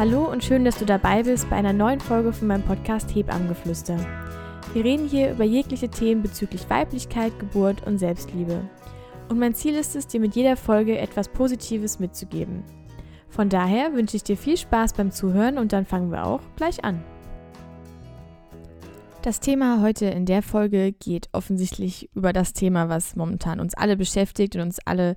Hallo 0.00 0.24
und 0.24 0.42
schön, 0.42 0.64
dass 0.64 0.78
du 0.78 0.86
dabei 0.86 1.24
bist 1.24 1.50
bei 1.50 1.56
einer 1.56 1.74
neuen 1.74 2.00
Folge 2.00 2.32
von 2.32 2.48
meinem 2.48 2.62
Podcast 2.62 3.14
Hebammengeflüster. 3.14 3.98
Wir 4.72 4.82
reden 4.82 5.06
hier 5.06 5.32
über 5.32 5.44
jegliche 5.44 5.90
Themen 5.90 6.22
bezüglich 6.22 6.70
Weiblichkeit, 6.70 7.38
Geburt 7.38 7.86
und 7.86 7.98
Selbstliebe. 7.98 8.62
Und 9.28 9.38
mein 9.38 9.52
Ziel 9.52 9.74
ist 9.74 9.94
es, 9.96 10.06
dir 10.06 10.18
mit 10.20 10.34
jeder 10.34 10.56
Folge 10.56 10.96
etwas 10.96 11.28
Positives 11.28 11.98
mitzugeben. 11.98 12.64
Von 13.28 13.50
daher 13.50 13.92
wünsche 13.92 14.16
ich 14.16 14.24
dir 14.24 14.38
viel 14.38 14.56
Spaß 14.56 14.94
beim 14.94 15.10
Zuhören 15.10 15.58
und 15.58 15.74
dann 15.74 15.84
fangen 15.84 16.10
wir 16.10 16.24
auch 16.24 16.40
gleich 16.56 16.82
an. 16.82 17.04
Das 19.20 19.40
Thema 19.40 19.82
heute 19.82 20.06
in 20.06 20.24
der 20.24 20.42
Folge 20.42 20.92
geht 20.92 21.28
offensichtlich 21.32 22.08
über 22.14 22.32
das 22.32 22.54
Thema, 22.54 22.88
was 22.88 23.16
momentan 23.16 23.60
uns 23.60 23.74
alle 23.74 23.98
beschäftigt 23.98 24.56
und 24.56 24.62
uns 24.62 24.78
alle 24.86 25.14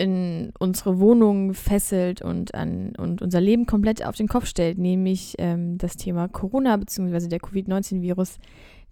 in 0.00 0.50
unsere 0.58 0.98
Wohnung 0.98 1.52
fesselt 1.52 2.22
und, 2.22 2.54
an, 2.54 2.94
und 2.96 3.20
unser 3.20 3.38
Leben 3.38 3.66
komplett 3.66 4.02
auf 4.02 4.16
den 4.16 4.28
Kopf 4.28 4.46
stellt, 4.46 4.78
nämlich 4.78 5.34
ähm, 5.36 5.76
das 5.76 5.96
Thema 5.96 6.26
Corona 6.26 6.78
bzw. 6.78 7.28
der 7.28 7.38
Covid-19-Virus, 7.38 8.38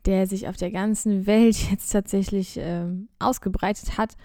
der 0.04 0.26
sich 0.26 0.48
auf 0.48 0.58
der 0.58 0.70
ganzen 0.70 1.26
Welt 1.26 1.56
jetzt 1.70 1.88
tatsächlich 1.88 2.58
ähm, 2.60 3.08
ausgebreitet 3.18 3.96
hat. 3.96 4.16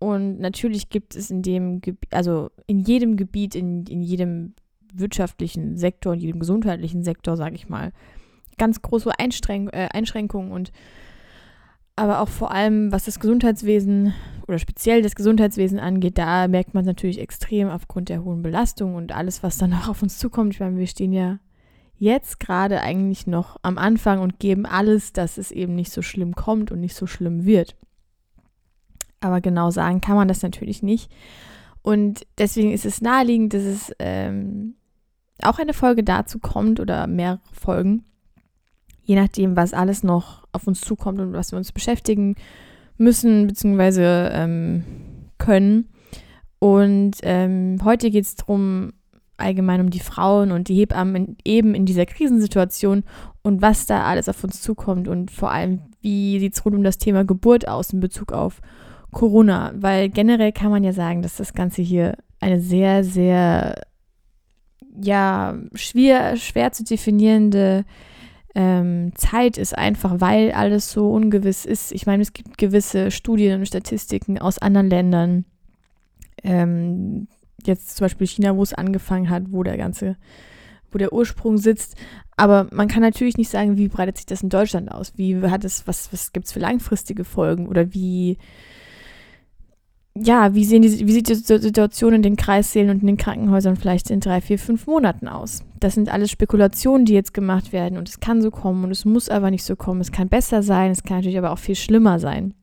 Und 0.00 0.40
natürlich 0.40 0.88
gibt 0.88 1.14
es 1.14 1.30
in 1.30 1.42
dem, 1.42 1.80
Gebiet, 1.80 2.12
also 2.12 2.50
in 2.66 2.80
jedem 2.80 3.16
Gebiet, 3.16 3.54
in, 3.54 3.86
in 3.86 4.02
jedem 4.02 4.54
wirtschaftlichen 4.92 5.76
Sektor, 5.76 6.14
in 6.14 6.20
jedem 6.20 6.40
gesundheitlichen 6.40 7.04
Sektor, 7.04 7.36
sage 7.36 7.54
ich 7.54 7.68
mal, 7.68 7.92
ganz 8.58 8.82
große 8.82 9.16
Einschränk 9.16 9.72
äh, 9.72 9.88
Einschränkungen 9.92 10.50
und 10.50 10.72
aber 11.94 12.20
auch 12.20 12.28
vor 12.28 12.50
allem, 12.50 12.90
was 12.90 13.04
das 13.04 13.20
Gesundheitswesen 13.20 14.12
oder 14.48 14.58
speziell 14.58 15.02
das 15.02 15.14
Gesundheitswesen 15.14 15.78
angeht, 15.78 16.18
da 16.18 16.46
merkt 16.48 16.74
man 16.74 16.82
es 16.82 16.86
natürlich 16.86 17.20
extrem 17.20 17.68
aufgrund 17.68 18.08
der 18.08 18.24
hohen 18.24 18.42
Belastung 18.42 18.94
und 18.94 19.12
alles, 19.12 19.42
was 19.42 19.58
dann 19.58 19.72
auch 19.74 19.88
auf 19.88 20.02
uns 20.02 20.18
zukommt. 20.18 20.54
Ich 20.54 20.60
meine, 20.60 20.78
wir 20.78 20.86
stehen 20.86 21.12
ja 21.12 21.38
jetzt 21.98 22.40
gerade 22.40 22.82
eigentlich 22.82 23.26
noch 23.26 23.56
am 23.62 23.78
Anfang 23.78 24.20
und 24.20 24.38
geben 24.38 24.66
alles, 24.66 25.12
dass 25.12 25.38
es 25.38 25.50
eben 25.50 25.74
nicht 25.74 25.90
so 25.90 26.02
schlimm 26.02 26.34
kommt 26.34 26.70
und 26.70 26.80
nicht 26.80 26.94
so 26.94 27.06
schlimm 27.06 27.44
wird. 27.44 27.74
Aber 29.20 29.40
genau 29.40 29.70
sagen 29.70 30.00
kann 30.00 30.16
man 30.16 30.28
das 30.28 30.42
natürlich 30.42 30.82
nicht. 30.82 31.10
Und 31.82 32.26
deswegen 32.36 32.72
ist 32.72 32.84
es 32.84 33.00
naheliegend, 33.00 33.54
dass 33.54 33.62
es 33.62 33.92
ähm, 33.98 34.74
auch 35.42 35.58
eine 35.58 35.72
Folge 35.72 36.04
dazu 36.04 36.38
kommt 36.38 36.80
oder 36.80 37.06
mehrere 37.06 37.40
Folgen, 37.52 38.04
je 39.02 39.16
nachdem, 39.16 39.56
was 39.56 39.72
alles 39.72 40.02
noch 40.02 40.46
auf 40.52 40.66
uns 40.66 40.80
zukommt 40.80 41.20
und 41.20 41.32
was 41.32 41.52
wir 41.52 41.58
uns 41.58 41.72
beschäftigen 41.72 42.36
müssen 42.98 43.46
bzw. 43.46 44.28
Ähm, 44.32 44.84
können. 45.38 45.88
Und 46.58 47.16
ähm, 47.22 47.78
heute 47.84 48.10
geht 48.10 48.24
es 48.24 48.36
darum, 48.36 48.92
allgemein 49.36 49.80
um 49.80 49.90
die 49.90 50.00
Frauen 50.00 50.50
und 50.50 50.68
die 50.68 50.74
Hebammen 50.74 51.14
in, 51.14 51.36
eben 51.44 51.74
in 51.74 51.86
dieser 51.86 52.06
Krisensituation 52.06 53.04
und 53.42 53.62
was 53.62 53.86
da 53.86 54.04
alles 54.04 54.28
auf 54.28 54.42
uns 54.42 54.62
zukommt 54.62 55.08
und 55.08 55.30
vor 55.30 55.50
allem, 55.50 55.82
wie 56.00 56.40
sieht 56.40 56.54
es 56.54 56.64
rund 56.64 56.74
um 56.74 56.82
das 56.82 56.98
Thema 56.98 57.24
Geburt 57.24 57.68
aus 57.68 57.92
in 57.92 58.00
Bezug 58.00 58.32
auf 58.32 58.60
Corona. 59.12 59.72
Weil 59.76 60.08
generell 60.08 60.52
kann 60.52 60.70
man 60.70 60.84
ja 60.84 60.92
sagen, 60.92 61.22
dass 61.22 61.36
das 61.36 61.52
Ganze 61.52 61.82
hier 61.82 62.16
eine 62.40 62.60
sehr, 62.60 63.04
sehr, 63.04 63.82
ja, 64.98 65.58
schwer, 65.74 66.36
schwer 66.36 66.72
zu 66.72 66.84
definierende 66.84 67.84
ähm, 68.56 69.12
Zeit 69.16 69.58
ist, 69.58 69.76
einfach 69.76 70.22
weil 70.22 70.50
alles 70.52 70.90
so 70.90 71.10
ungewiss 71.10 71.66
ist. 71.66 71.92
Ich 71.92 72.06
meine, 72.06 72.22
es 72.22 72.32
gibt 72.32 72.56
gewisse 72.56 73.10
Studien 73.10 73.60
und 73.60 73.66
Statistiken 73.66 74.38
aus 74.38 74.58
anderen 74.58 74.88
Ländern. 74.88 75.44
Ähm, 76.42 77.28
jetzt 77.64 77.96
zum 77.96 78.06
Beispiel 78.06 78.26
China, 78.26 78.56
wo 78.56 78.62
es 78.62 78.72
angefangen 78.72 79.28
hat, 79.28 79.42
wo 79.50 79.62
der 79.62 79.76
ganze, 79.76 80.16
wo 80.90 80.96
der 80.96 81.12
Ursprung 81.12 81.58
sitzt. 81.58 81.96
Aber 82.38 82.66
man 82.72 82.88
kann 82.88 83.02
natürlich 83.02 83.36
nicht 83.36 83.50
sagen, 83.50 83.76
wie 83.76 83.88
breitet 83.88 84.16
sich 84.16 84.26
das 84.26 84.42
in 84.42 84.48
Deutschland 84.48 84.90
aus? 84.90 85.12
Wie 85.16 85.36
hat 85.42 85.62
es, 85.64 85.86
was, 85.86 86.10
was 86.10 86.32
gibt 86.32 86.46
es 86.46 86.52
für 86.52 86.60
langfristige 86.60 87.24
Folgen? 87.24 87.68
Oder 87.68 87.92
wie, 87.92 88.38
ja, 90.22 90.54
wie, 90.54 90.64
sehen 90.64 90.82
die, 90.82 91.06
wie 91.06 91.12
sieht 91.12 91.28
die 91.28 91.34
Situation 91.34 92.14
in 92.14 92.22
den 92.22 92.36
Kreissälen 92.36 92.90
und 92.90 93.00
in 93.00 93.06
den 93.06 93.16
Krankenhäusern 93.16 93.76
vielleicht 93.76 94.10
in 94.10 94.20
drei, 94.20 94.40
vier, 94.40 94.58
fünf 94.58 94.86
Monaten 94.86 95.28
aus? 95.28 95.62
Das 95.80 95.94
sind 95.94 96.08
alles 96.08 96.30
Spekulationen, 96.30 97.04
die 97.04 97.12
jetzt 97.12 97.34
gemacht 97.34 97.72
werden 97.72 97.98
und 97.98 98.08
es 98.08 98.20
kann 98.20 98.40
so 98.40 98.50
kommen 98.50 98.84
und 98.84 98.90
es 98.90 99.04
muss 99.04 99.28
aber 99.28 99.50
nicht 99.50 99.64
so 99.64 99.76
kommen. 99.76 100.00
Es 100.00 100.12
kann 100.12 100.28
besser 100.28 100.62
sein, 100.62 100.90
es 100.90 101.02
kann 101.02 101.18
natürlich 101.18 101.38
aber 101.38 101.52
auch 101.52 101.58
viel 101.58 101.74
schlimmer 101.74 102.18
sein. 102.18 102.54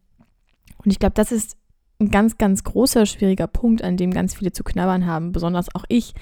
Und 0.83 0.91
ich 0.91 0.99
glaube, 0.99 1.13
das 1.15 1.31
ist 1.31 1.57
ein 1.99 2.09
ganz, 2.09 2.37
ganz 2.37 2.63
großer, 2.63 3.05
schwieriger 3.05 3.47
Punkt, 3.47 3.83
an 3.83 3.97
dem 3.97 4.11
ganz 4.11 4.35
viele 4.35 4.51
zu 4.51 4.63
knabbern 4.63 5.05
haben, 5.05 5.31
besonders 5.31 5.73
auch 5.75 5.85
ich. 5.87 6.13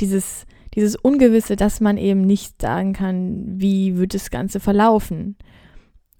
Dieses, 0.00 0.46
dieses 0.74 0.96
Ungewisse, 0.96 1.56
dass 1.56 1.80
man 1.80 1.98
eben 1.98 2.22
nicht 2.22 2.62
sagen 2.62 2.92
kann, 2.92 3.44
wie 3.60 3.96
wird 3.96 4.14
das 4.14 4.30
Ganze 4.30 4.60
verlaufen. 4.60 5.36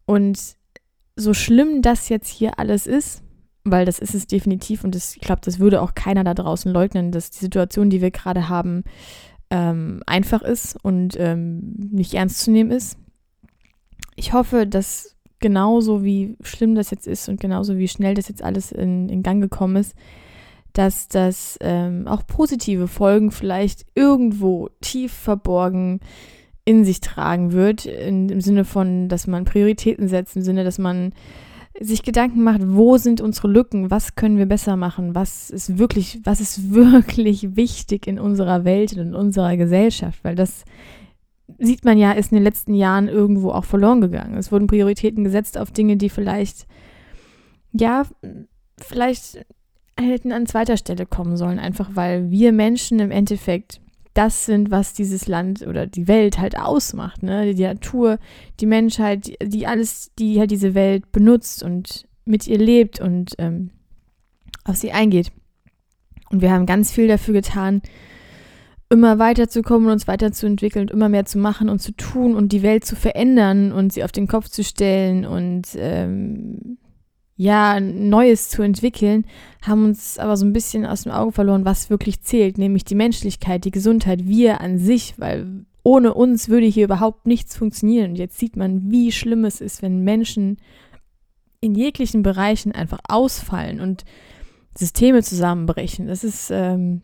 Und 0.05 0.57
so 1.15 1.35
schlimm 1.35 1.83
das 1.83 2.09
jetzt 2.09 2.29
hier 2.29 2.59
alles 2.59 2.87
ist, 2.87 3.23
weil 3.67 3.85
das 3.85 3.99
ist 3.99 4.15
es 4.15 4.27
definitiv 4.27 4.85
und 4.85 4.95
das, 4.95 5.17
ich 5.17 5.23
glaube, 5.23 5.41
das 5.45 5.59
würde 5.59 5.83
auch 5.83 5.95
keiner 5.95 6.25
da 6.25 6.35
draußen 6.35 6.73
leugnen, 6.73 7.11
dass 7.11 7.31
die 7.31 7.41
Situation, 7.41 7.91
die 7.91 8.01
wir 8.01 8.11
gerade 8.11 8.49
haben, 8.49 8.85
ähm, 9.51 10.03
einfach 10.07 10.43
ist 10.43 10.77
und 10.83 11.19
ähm, 11.19 11.75
nicht 11.77 12.15
ernst 12.15 12.41
zu 12.41 12.51
nehmen 12.51 12.71
ist. 12.71 12.97
Ich 14.15 14.33
hoffe, 14.33 14.67
dass 14.67 15.17
genauso 15.41 16.03
wie 16.05 16.37
schlimm 16.43 16.75
das 16.75 16.91
jetzt 16.91 17.07
ist 17.07 17.29
und 17.29 17.41
genauso 17.41 17.77
wie 17.77 17.89
schnell 17.89 18.15
das 18.15 18.29
jetzt 18.29 18.43
alles 18.43 18.73
in, 18.73 19.09
in 19.09 19.23
Gang 19.23 19.43
gekommen 19.43 19.77
ist, 19.77 19.95
dass 20.73 21.09
das 21.09 21.59
ähm, 21.61 22.07
auch 22.07 22.27
positive 22.27 22.89
Folgen 22.89 23.31
vielleicht 23.31 23.85
irgendwo 23.95 24.71
tief 24.81 25.13
verborgen 25.13 26.01
in 26.65 26.85
sich 26.85 27.01
tragen 27.01 27.53
wird, 27.53 27.87
in, 27.87 28.29
im 28.29 28.41
Sinne 28.41 28.65
von, 28.65 29.09
dass 29.09 29.27
man 29.27 29.45
Prioritäten 29.45 30.09
setzt, 30.09 30.37
im 30.37 30.43
Sinne, 30.43 30.65
dass 30.65 30.79
man 30.79 31.13
sich 31.81 32.03
Gedanken 32.03 32.43
macht, 32.43 32.61
wo 32.65 32.97
sind 32.97 33.21
unsere 33.21 33.49
Lücken, 33.49 33.91
was 33.91 34.15
können 34.15 34.39
wir 34.39 34.47
besser 34.47 34.77
machen, 34.77 35.15
was 35.15 35.51
ist 35.51 35.79
wirklich, 35.79 36.21
was 36.25 36.41
ist 36.41 36.73
wirklich 36.75 37.57
wichtig 37.57 38.07
in 38.07 38.19
unserer 38.19 38.65
Welt 38.65 38.93
und 38.93 39.01
in 39.01 39.15
unserer 39.15 39.57
Gesellschaft, 39.57 40.23
weil 40.23 40.35
das 40.35 40.65
sieht 41.59 41.85
man 41.85 41.99
ja, 41.99 42.13
ist 42.13 42.33
in 42.33 42.37
den 42.37 42.45
letzten 42.45 42.75
Jahren 42.75 43.09
irgendwo 43.09 43.51
auch 43.51 43.65
verloren 43.65 44.01
gegangen. 44.01 44.37
Es 44.37 44.51
wurden 44.51 44.67
Prioritäten 44.67 45.25
gesetzt 45.25 45.57
auf 45.59 45.71
Dinge, 45.71 45.97
die 45.97 46.11
vielleicht, 46.11 46.67
ja, 47.73 48.05
vielleicht 48.79 49.47
hätten 49.99 50.33
an 50.33 50.47
zweiter 50.47 50.77
Stelle 50.77 51.07
kommen 51.07 51.37
sollen, 51.37 51.59
einfach 51.59 51.91
weil 51.95 52.31
wir 52.31 52.53
Menschen 52.53 52.99
im 52.99 53.11
Endeffekt 53.11 53.81
das 54.17 54.47
sind, 54.47 54.71
was 54.71 54.95
dieses 54.95 55.27
Land 55.27 55.67
oder 55.67 55.87
die 55.87 56.09
Welt 56.09 56.39
halt 56.39 56.59
ausmacht. 56.59 57.23
Ne? 57.23 57.55
Die 57.55 57.63
Natur, 57.63 58.19
die 58.61 58.67
Menschheit, 58.67 59.27
die, 59.27 59.37
die 59.43 59.67
alles, 59.67 60.11
die 60.19 60.39
halt 60.39 60.51
diese 60.51 60.75
Welt 60.75 61.13
benutzt 61.13 61.63
und 61.63 62.07
mit 62.25 62.47
ihr 62.47 62.59
lebt 62.59 63.01
und 63.01 63.35
ähm, 63.39 63.71
auf 64.65 64.77
sie 64.77 64.93
eingeht. 64.93 65.33
Und 66.31 66.41
wir 66.41 66.51
haben 66.51 66.67
ganz 66.67 66.91
viel 66.91 67.09
dafür 67.09 67.35
getan, 67.35 67.83
immer 68.89 69.19
weiterzukommen, 69.19 69.91
uns 69.91 70.09
weiterzuentwickeln, 70.09 70.89
immer 70.89 71.09
mehr 71.09 71.25
zu 71.25 71.39
machen 71.39 71.69
und 71.69 71.81
zu 71.81 71.93
tun 71.93 72.35
und 72.35 72.53
die 72.53 72.63
Welt 72.63 72.85
zu 72.85 72.97
verändern 72.97 73.73
und 73.73 73.93
sie 73.93 74.05
auf 74.05 74.13
den 74.13 74.29
Kopf 74.29 74.49
zu 74.49 74.65
stellen 74.65 75.25
und 75.25 75.69
ähm, 75.77 76.79
ja, 77.37 77.81
Neues 77.81 78.49
zu 78.49 78.63
entwickeln, 78.63 79.27
haben 79.61 79.85
uns 79.85 80.19
aber 80.19 80.37
so 80.37 80.47
ein 80.47 80.55
bisschen 80.55 80.87
aus 80.87 81.03
dem 81.03 81.13
Auge 81.13 81.33
verloren, 81.33 81.65
was 81.65 81.91
wirklich 81.91 82.23
zählt, 82.23 82.57
nämlich 82.57 82.85
die 82.85 82.95
Menschlichkeit, 82.95 83.65
die 83.65 83.71
Gesundheit, 83.71 84.27
wir 84.27 84.61
an 84.61 84.79
sich, 84.79 85.15
weil 85.19 85.67
ohne 85.83 86.15
uns 86.15 86.49
würde 86.49 86.67
hier 86.67 86.85
überhaupt 86.85 87.27
nichts 87.27 87.57
funktionieren. 87.57 88.13
Und 88.13 88.17
jetzt 88.17 88.39
sieht 88.39 88.57
man, 88.57 88.91
wie 88.91 89.13
schlimm 89.13 89.45
es 89.45 89.61
ist, 89.61 89.83
wenn 89.83 90.03
Menschen 90.03 90.57
in 91.61 91.75
jeglichen 91.75 92.23
Bereichen 92.23 92.73
einfach 92.73 93.01
ausfallen 93.07 93.81
und 93.81 94.05
Systeme 94.77 95.23
zusammenbrechen. 95.23 96.07
Das 96.07 96.25
ist, 96.25 96.51
ähm, 96.51 97.03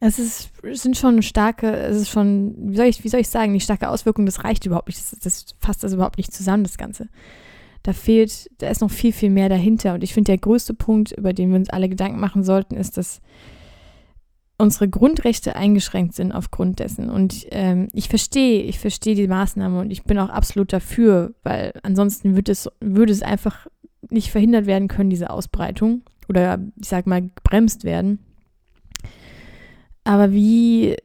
es 0.00 0.18
ist, 0.18 0.50
es 0.62 0.82
sind 0.82 0.96
schon 0.96 1.22
starke, 1.22 1.72
es 1.72 1.96
ist 1.96 2.10
schon, 2.10 2.54
wie 2.70 2.76
soll 2.76 2.86
ich, 2.86 3.02
wie 3.02 3.08
soll 3.08 3.20
ich 3.20 3.28
sagen, 3.28 3.52
die 3.52 3.60
starke 3.60 3.88
Auswirkung, 3.88 4.26
das 4.26 4.44
reicht 4.44 4.66
überhaupt 4.66 4.88
nicht, 4.88 5.00
das, 5.00 5.18
das 5.18 5.46
fasst 5.58 5.82
das 5.84 5.92
überhaupt 5.92 6.18
nicht 6.18 6.32
zusammen, 6.32 6.64
das 6.64 6.78
Ganze 6.78 7.08
da 7.84 7.92
fehlt, 7.92 8.50
da 8.58 8.68
ist 8.68 8.80
noch 8.80 8.90
viel, 8.90 9.12
viel 9.12 9.30
mehr 9.30 9.50
dahinter. 9.50 9.94
Und 9.94 10.02
ich 10.02 10.14
finde, 10.14 10.32
der 10.32 10.38
größte 10.38 10.72
Punkt, 10.72 11.12
über 11.12 11.34
den 11.34 11.50
wir 11.50 11.56
uns 11.56 11.68
alle 11.68 11.90
Gedanken 11.90 12.18
machen 12.18 12.42
sollten, 12.42 12.76
ist, 12.76 12.96
dass 12.96 13.20
unsere 14.56 14.88
Grundrechte 14.88 15.54
eingeschränkt 15.54 16.14
sind 16.14 16.32
aufgrund 16.32 16.78
dessen. 16.78 17.10
Und 17.10 17.46
ähm, 17.50 17.88
ich 17.92 18.08
verstehe, 18.08 18.62
ich 18.62 18.78
verstehe 18.78 19.14
die 19.14 19.28
Maßnahme 19.28 19.80
und 19.80 19.90
ich 19.90 20.04
bin 20.04 20.18
auch 20.18 20.30
absolut 20.30 20.72
dafür, 20.72 21.34
weil 21.42 21.74
ansonsten 21.82 22.34
würde 22.34 22.52
es, 22.52 22.70
würde 22.80 23.12
es 23.12 23.22
einfach 23.22 23.66
nicht 24.08 24.30
verhindert 24.30 24.64
werden 24.64 24.88
können, 24.88 25.10
diese 25.10 25.28
Ausbreitung. 25.28 26.02
Oder 26.26 26.60
ich 26.80 26.88
sag 26.88 27.06
mal, 27.06 27.20
gebremst 27.20 27.84
werden. 27.84 28.18
Aber 30.04 30.32
wie 30.32 30.96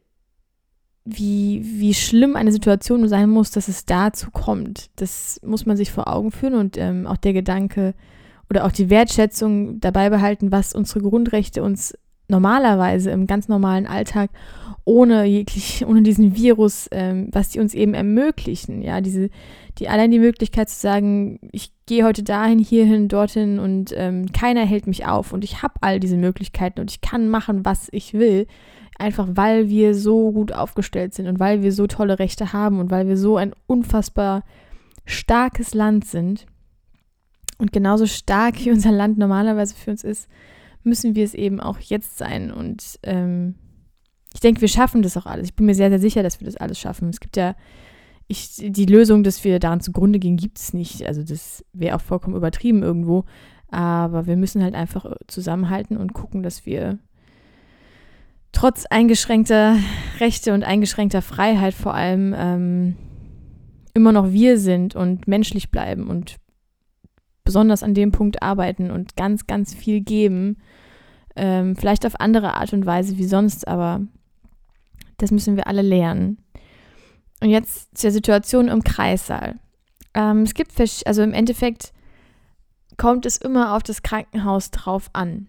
wie, 1.15 1.63
wie 1.63 1.93
schlimm 1.93 2.35
eine 2.35 2.51
Situation 2.51 3.07
sein 3.07 3.29
muss, 3.29 3.51
dass 3.51 3.67
es 3.67 3.85
dazu 3.85 4.31
kommt. 4.31 4.89
Das 4.95 5.39
muss 5.43 5.65
man 5.65 5.77
sich 5.77 5.91
vor 5.91 6.07
Augen 6.07 6.31
führen 6.31 6.55
und 6.55 6.77
ähm, 6.77 7.07
auch 7.07 7.17
der 7.17 7.33
Gedanke 7.33 7.93
oder 8.49 8.65
auch 8.65 8.71
die 8.71 8.89
Wertschätzung 8.89 9.79
dabei 9.79 10.09
behalten, 10.09 10.51
was 10.51 10.73
unsere 10.73 11.01
Grundrechte 11.01 11.63
uns 11.63 11.93
normalerweise 12.27 13.11
im 13.11 13.27
ganz 13.27 13.47
normalen 13.47 13.87
Alltag 13.87 14.29
ohne 14.85 15.25
jeglich, 15.25 15.85
ohne 15.87 16.01
diesen 16.01 16.35
Virus, 16.35 16.87
ähm, 16.91 17.29
was 17.31 17.49
die 17.49 17.59
uns 17.59 17.73
eben 17.73 17.93
ermöglichen. 17.93 18.81
Ja, 18.81 19.01
diese, 19.01 19.29
die 19.77 19.89
allein 19.89 20.11
die 20.11 20.19
Möglichkeit 20.19 20.69
zu 20.69 20.79
sagen, 20.79 21.39
ich 21.51 21.71
gehe 21.85 22.05
heute 22.05 22.23
dahin, 22.23 22.59
hierhin, 22.59 23.07
dorthin 23.07 23.59
und 23.59 23.93
ähm, 23.95 24.31
keiner 24.31 24.65
hält 24.65 24.87
mich 24.87 25.05
auf 25.05 25.33
und 25.33 25.43
ich 25.43 25.61
habe 25.61 25.75
all 25.81 25.99
diese 25.99 26.17
Möglichkeiten 26.17 26.79
und 26.79 26.91
ich 26.91 27.01
kann 27.01 27.29
machen, 27.29 27.65
was 27.65 27.89
ich 27.91 28.13
will. 28.13 28.47
Einfach 28.99 29.27
weil 29.31 29.69
wir 29.69 29.95
so 29.95 30.31
gut 30.31 30.51
aufgestellt 30.51 31.13
sind 31.13 31.27
und 31.27 31.39
weil 31.39 31.63
wir 31.63 31.71
so 31.71 31.87
tolle 31.87 32.19
Rechte 32.19 32.53
haben 32.53 32.79
und 32.79 32.91
weil 32.91 33.07
wir 33.07 33.17
so 33.17 33.37
ein 33.37 33.53
unfassbar 33.65 34.43
starkes 35.05 35.73
Land 35.73 36.05
sind. 36.05 36.45
Und 37.57 37.71
genauso 37.71 38.05
stark 38.05 38.63
wie 38.63 38.71
unser 38.71 38.91
Land 38.91 39.17
normalerweise 39.17 39.73
für 39.73 39.91
uns 39.91 40.03
ist, 40.03 40.29
müssen 40.83 41.15
wir 41.15 41.25
es 41.25 41.33
eben 41.33 41.59
auch 41.59 41.79
jetzt 41.79 42.17
sein. 42.17 42.51
Und 42.51 42.99
ähm, 43.03 43.55
ich 44.33 44.41
denke, 44.41 44.61
wir 44.61 44.67
schaffen 44.67 45.01
das 45.01 45.17
auch 45.17 45.25
alles. 45.25 45.47
Ich 45.47 45.55
bin 45.55 45.65
mir 45.65 45.75
sehr, 45.75 45.89
sehr 45.89 45.99
sicher, 45.99 46.23
dass 46.23 46.39
wir 46.39 46.45
das 46.45 46.57
alles 46.57 46.79
schaffen. 46.79 47.09
Es 47.09 47.19
gibt 47.19 47.37
ja, 47.37 47.55
ich, 48.27 48.55
die 48.57 48.85
Lösung, 48.85 49.23
dass 49.23 49.43
wir 49.43 49.59
daran 49.59 49.81
zugrunde 49.81 50.19
gehen, 50.19 50.37
gibt 50.37 50.59
es 50.59 50.73
nicht. 50.73 51.05
Also 51.07 51.23
das 51.23 51.65
wäre 51.73 51.95
auch 51.95 52.01
vollkommen 52.01 52.35
übertrieben 52.35 52.83
irgendwo. 52.83 53.25
Aber 53.69 54.27
wir 54.27 54.35
müssen 54.35 54.63
halt 54.63 54.75
einfach 54.75 55.05
zusammenhalten 55.27 55.97
und 55.97 56.13
gucken, 56.13 56.43
dass 56.43 56.65
wir 56.65 56.99
trotz 58.59 58.85
eingeschränkter 58.85 59.77
Rechte 60.19 60.53
und 60.53 60.65
eingeschränkter 60.65 61.21
Freiheit 61.21 61.73
vor 61.73 61.93
allem 61.93 62.35
ähm, 62.37 62.97
immer 63.93 64.11
noch 64.11 64.33
wir 64.33 64.59
sind 64.59 64.97
und 64.97 65.29
menschlich 65.29 65.71
bleiben 65.71 66.09
und 66.09 66.35
besonders 67.45 67.83
an 67.83 67.93
dem 67.93 68.11
Punkt 68.11 68.43
arbeiten 68.43 68.91
und 68.91 69.15
ganz, 69.15 69.47
ganz 69.47 69.73
viel 69.73 70.01
geben. 70.01 70.57
Ähm, 71.37 71.77
vielleicht 71.77 72.05
auf 72.05 72.19
andere 72.19 72.55
Art 72.55 72.73
und 72.73 72.85
Weise 72.85 73.17
wie 73.17 73.23
sonst, 73.23 73.65
aber 73.65 74.01
das 75.19 75.31
müssen 75.31 75.55
wir 75.55 75.67
alle 75.67 75.81
lernen. 75.81 76.39
Und 77.41 77.51
jetzt 77.51 77.97
zur 77.97 78.11
Situation 78.11 78.67
im 78.67 78.83
Kreissaal. 78.83 79.55
Ähm, 80.13 80.41
es 80.41 80.53
gibt, 80.53 80.73
also 81.05 81.21
im 81.21 81.31
Endeffekt 81.31 81.93
kommt 82.97 83.25
es 83.25 83.37
immer 83.37 83.77
auf 83.77 83.83
das 83.83 84.03
Krankenhaus 84.03 84.69
drauf 84.71 85.09
an. 85.13 85.47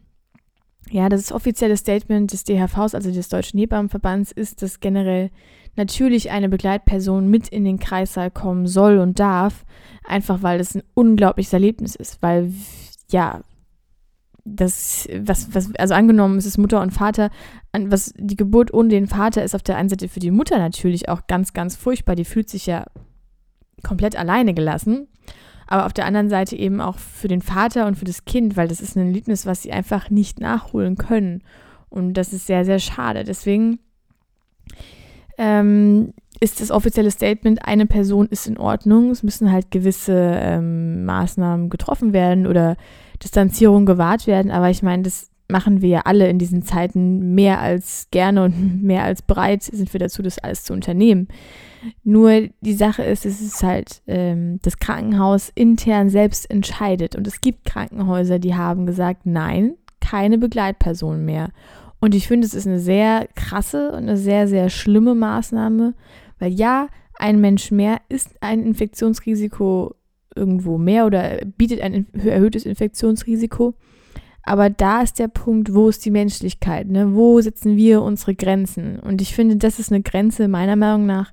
Ja, 0.90 1.08
das 1.08 1.30
offizielle 1.30 1.76
Statement 1.76 2.32
des 2.32 2.44
DHVs, 2.44 2.94
also 2.94 3.12
des 3.12 3.28
Deutschen 3.28 3.58
Hebammenverbands, 3.60 4.32
ist, 4.32 4.62
dass 4.62 4.80
generell 4.80 5.30
natürlich 5.76 6.30
eine 6.30 6.48
Begleitperson 6.48 7.28
mit 7.28 7.48
in 7.48 7.64
den 7.64 7.78
Kreissaal 7.78 8.30
kommen 8.30 8.66
soll 8.66 8.98
und 8.98 9.20
darf, 9.20 9.64
einfach 10.04 10.42
weil 10.42 10.58
es 10.58 10.74
ein 10.74 10.82
unglaubliches 10.94 11.52
Erlebnis 11.52 11.94
ist, 11.94 12.20
weil 12.22 12.52
ja, 13.10 13.40
das, 14.44 15.08
was, 15.16 15.54
was, 15.54 15.74
also 15.76 15.94
angenommen, 15.94 16.38
es 16.38 16.46
ist 16.46 16.58
Mutter 16.58 16.80
und 16.80 16.90
Vater, 16.90 17.30
was 17.72 18.12
die 18.16 18.36
Geburt 18.36 18.74
ohne 18.74 18.88
den 18.88 19.06
Vater 19.06 19.44
ist 19.44 19.54
auf 19.54 19.62
der 19.62 19.76
einen 19.76 19.88
Seite 19.88 20.08
für 20.08 20.20
die 20.20 20.30
Mutter 20.30 20.58
natürlich 20.58 21.08
auch 21.08 21.26
ganz, 21.28 21.52
ganz 21.52 21.76
furchtbar. 21.76 22.16
Die 22.16 22.24
fühlt 22.24 22.48
sich 22.48 22.66
ja 22.66 22.86
komplett 23.82 24.16
alleine 24.16 24.54
gelassen. 24.54 25.08
Aber 25.70 25.86
auf 25.86 25.92
der 25.92 26.04
anderen 26.04 26.28
Seite 26.28 26.56
eben 26.56 26.80
auch 26.80 26.98
für 26.98 27.28
den 27.28 27.42
Vater 27.42 27.86
und 27.86 27.96
für 27.96 28.04
das 28.04 28.24
Kind, 28.24 28.56
weil 28.56 28.68
das 28.68 28.80
ist 28.80 28.96
ein 28.96 29.06
Erlebnis, 29.06 29.46
was 29.46 29.62
sie 29.62 29.72
einfach 29.72 30.10
nicht 30.10 30.40
nachholen 30.40 30.96
können. 30.96 31.42
Und 31.88 32.14
das 32.14 32.32
ist 32.32 32.46
sehr, 32.46 32.64
sehr 32.64 32.80
schade. 32.80 33.22
Deswegen 33.22 33.78
ähm, 35.38 36.12
ist 36.40 36.60
das 36.60 36.72
offizielle 36.72 37.12
Statement, 37.12 37.66
eine 37.66 37.86
Person 37.86 38.26
ist 38.26 38.48
in 38.48 38.58
Ordnung. 38.58 39.10
Es 39.10 39.22
müssen 39.22 39.52
halt 39.52 39.70
gewisse 39.70 40.12
ähm, 40.14 41.04
Maßnahmen 41.04 41.70
getroffen 41.70 42.12
werden 42.12 42.48
oder 42.48 42.76
Distanzierung 43.22 43.86
gewahrt 43.86 44.26
werden. 44.26 44.50
Aber 44.50 44.70
ich 44.70 44.82
meine, 44.82 45.04
das 45.04 45.30
machen 45.48 45.82
wir 45.82 45.88
ja 45.88 46.00
alle 46.04 46.28
in 46.28 46.38
diesen 46.38 46.62
Zeiten 46.62 47.34
mehr 47.34 47.60
als 47.60 48.08
gerne 48.10 48.42
und 48.42 48.82
mehr 48.82 49.04
als 49.04 49.22
bereit 49.22 49.62
sind 49.62 49.92
wir 49.92 50.00
dazu, 50.00 50.20
das 50.22 50.38
alles 50.38 50.64
zu 50.64 50.72
unternehmen. 50.72 51.28
Nur 52.04 52.48
die 52.60 52.74
Sache 52.74 53.02
ist, 53.02 53.24
es 53.24 53.40
ist 53.40 53.62
halt 53.62 54.02
ähm, 54.06 54.58
das 54.62 54.78
Krankenhaus 54.78 55.50
intern 55.54 56.10
selbst 56.10 56.50
entscheidet. 56.50 57.16
Und 57.16 57.26
es 57.26 57.40
gibt 57.40 57.64
Krankenhäuser, 57.64 58.38
die 58.38 58.54
haben 58.54 58.86
gesagt, 58.86 59.22
nein, 59.24 59.74
keine 60.00 60.38
Begleitperson 60.38 61.24
mehr. 61.24 61.50
Und 62.00 62.14
ich 62.14 62.26
finde, 62.28 62.46
es 62.46 62.54
ist 62.54 62.66
eine 62.66 62.78
sehr 62.80 63.28
krasse 63.34 63.90
und 63.92 63.98
eine 63.98 64.16
sehr, 64.16 64.48
sehr 64.48 64.70
schlimme 64.70 65.14
Maßnahme, 65.14 65.94
weil 66.38 66.52
ja, 66.52 66.88
ein 67.14 67.40
Mensch 67.40 67.70
mehr 67.70 67.98
ist 68.08 68.30
ein 68.40 68.62
Infektionsrisiko 68.64 69.94
irgendwo 70.34 70.78
mehr 70.78 71.06
oder 71.06 71.38
bietet 71.44 71.82
ein 71.82 72.06
erhöhtes 72.14 72.64
Infektionsrisiko. 72.64 73.74
Aber 74.42 74.70
da 74.70 75.02
ist 75.02 75.18
der 75.18 75.28
Punkt, 75.28 75.74
wo 75.74 75.88
ist 75.88 76.04
die 76.04 76.10
Menschlichkeit? 76.10 76.88
Ne? 76.88 77.14
Wo 77.14 77.40
setzen 77.42 77.76
wir 77.76 78.00
unsere 78.00 78.34
Grenzen? 78.34 78.98
Und 78.98 79.20
ich 79.20 79.34
finde, 79.34 79.56
das 79.56 79.78
ist 79.78 79.92
eine 79.92 80.02
Grenze 80.02 80.48
meiner 80.48 80.76
Meinung 80.76 81.04
nach, 81.04 81.32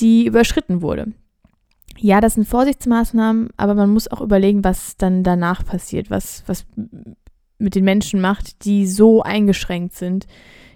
die 0.00 0.26
überschritten 0.26 0.82
wurde. 0.82 1.12
Ja, 1.98 2.20
das 2.20 2.34
sind 2.34 2.46
Vorsichtsmaßnahmen, 2.46 3.50
aber 3.56 3.74
man 3.74 3.90
muss 3.90 4.08
auch 4.08 4.20
überlegen, 4.20 4.62
was 4.62 4.96
dann 4.96 5.24
danach 5.24 5.64
passiert, 5.64 6.10
was, 6.10 6.44
was 6.46 6.64
mit 7.58 7.74
den 7.74 7.84
Menschen 7.84 8.20
macht, 8.20 8.64
die 8.64 8.86
so 8.86 9.22
eingeschränkt 9.22 9.94
sind, 9.94 10.26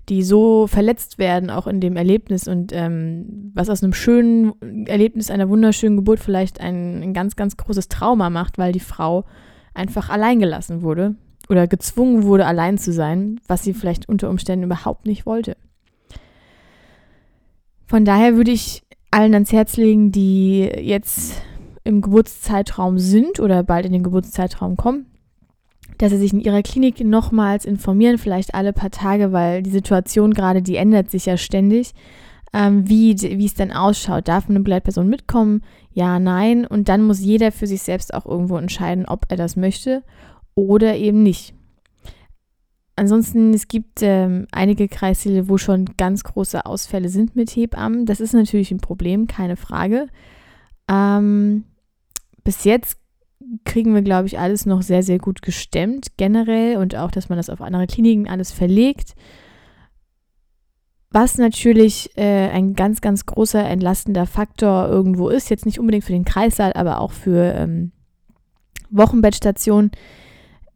die 0.09 0.25
so 0.25 0.67
verletzt 0.67 1.19
werden, 1.19 1.49
auch 1.49 1.69
in 1.69 1.81
dem 1.81 1.97
Erlebnis 1.97 2.49
und 2.49 2.73
ähm, 2.73 3.53
was 3.55 3.71
aus 3.71 3.85
einem 3.85 3.93
schönen 3.93 4.87
Erlebnis 4.87 5.31
einer 5.31 5.49
wunderschönen 5.49 5.97
Geburt 5.97 6.19
vielleicht 6.19 6.61
ein, 6.61 7.03
ein 7.03 7.15
ganz, 7.15 7.37
ganz 7.37 7.57
großes 7.57 7.89
Trauma 7.89 8.29
macht, 8.29 8.59
weil 8.59 8.73
die 8.73 8.81
Frau 8.81 9.25
einfach 9.75 10.11
allein 10.11 10.41
gelassen 10.41 10.83
wurde 10.83 11.15
oder 11.49 11.69
gezwungen 11.69 12.25
wurde, 12.25 12.47
allein 12.47 12.79
zu 12.79 12.93
sein, 12.93 13.41
was 13.47 13.63
sie 13.63 13.75
vielleicht 13.75 14.09
unter 14.09 14.29
Umständen 14.29 14.65
überhaupt 14.65 15.07
nicht 15.07 15.25
wollte. 15.25 15.57
Von 17.87 18.05
daher 18.05 18.37
würde 18.37 18.51
ich 18.51 18.83
allen 19.13 19.35
ans 19.35 19.53
Herz 19.53 19.77
legen, 19.77 20.11
die 20.11 20.63
jetzt 20.63 21.41
im 21.85 22.01
Geburtszeitraum 22.01 22.99
sind 22.99 23.39
oder 23.39 23.63
bald 23.63 23.87
in 23.87 23.93
den 23.93 24.03
Geburtszeitraum 24.03 24.77
kommen, 24.77 25.07
dass 25.99 26.11
sie 26.11 26.19
sich 26.19 26.33
in 26.33 26.41
ihrer 26.41 26.63
Klinik 26.63 27.05
nochmals 27.05 27.65
informieren, 27.65 28.19
vielleicht 28.19 28.55
alle 28.55 28.73
paar 28.73 28.91
Tage, 28.91 29.33
weil 29.33 29.63
die 29.63 29.71
Situation 29.71 30.33
gerade, 30.33 30.63
die 30.63 30.77
ändert 30.77 31.11
sich 31.11 31.27
ja 31.27 31.37
ständig, 31.37 31.93
ähm, 32.53 32.89
wie, 32.89 33.17
wie 33.21 33.45
es 33.45 33.55
denn 33.55 33.73
ausschaut. 33.73 34.29
Darf 34.29 34.49
eine 34.49 34.61
Begleitperson 34.61 35.09
mitkommen? 35.09 35.63
Ja, 35.93 36.19
nein. 36.19 36.67
Und 36.67 36.89
dann 36.89 37.03
muss 37.03 37.21
jeder 37.21 37.53
für 37.53 37.67
sich 37.67 37.83
selbst 37.83 38.15
auch 38.15 38.27
irgendwo 38.27 38.57
entscheiden, 38.57 39.07
ob 39.07 39.27
er 39.29 39.37
das 39.37 39.57
möchte 39.57 40.03
oder 40.55 40.97
eben 40.97 41.23
nicht. 41.23 41.55
Ansonsten, 42.95 43.55
es 43.55 43.69
gibt 43.69 44.03
ähm, 44.03 44.47
einige 44.53 44.87
Kreissäle, 44.87 45.49
wo 45.49 45.57
schon 45.57 45.87
ganz 45.97 46.25
große 46.25 46.67
Ausfälle 46.67 47.09
sind 47.09 47.37
mit 47.37 47.51
Hebammen. 47.51 48.05
Das 48.05 48.21
ist 48.21 48.35
natürlich 48.35 48.71
ein 48.71 48.81
Problem, 48.81 49.27
keine 49.27 49.57
Frage. 49.57 50.09
Ähm, 50.91 51.65
bis 52.45 52.65
jetzt 52.65 52.99
kriegen 53.65 53.95
wir, 53.95 54.03
glaube 54.03 54.27
ich, 54.27 54.39
alles 54.39 54.67
noch 54.67 54.83
sehr, 54.83 55.03
sehr 55.03 55.19
gut 55.19 55.43
gestemmt, 55.43 56.09
generell 56.17 56.77
und 56.77 56.95
auch, 56.97 57.11
dass 57.11 57.29
man 57.29 57.39
das 57.39 57.51
auf 57.51 57.61
andere 57.61 57.87
Kliniken 57.87 58.29
alles 58.29 58.53
verlegt. 58.53 59.15
Was 61.11 61.37
natürlich 61.37 62.11
äh, 62.17 62.49
ein 62.49 62.75
ganz, 62.75 63.01
ganz 63.01 63.27
großer 63.27 63.63
entlastender 63.69 64.27
Faktor 64.27 64.89
irgendwo 64.89 65.29
ist, 65.29 65.51
jetzt 65.51 65.67
nicht 65.67 65.79
unbedingt 65.79 66.05
für 66.05 66.13
den 66.13 66.25
Kreissaal, 66.25 66.73
aber 66.73 67.01
auch 67.01 67.13
für 67.13 67.53
ähm, 67.55 67.93
Wochenbettstationen, 68.91 69.91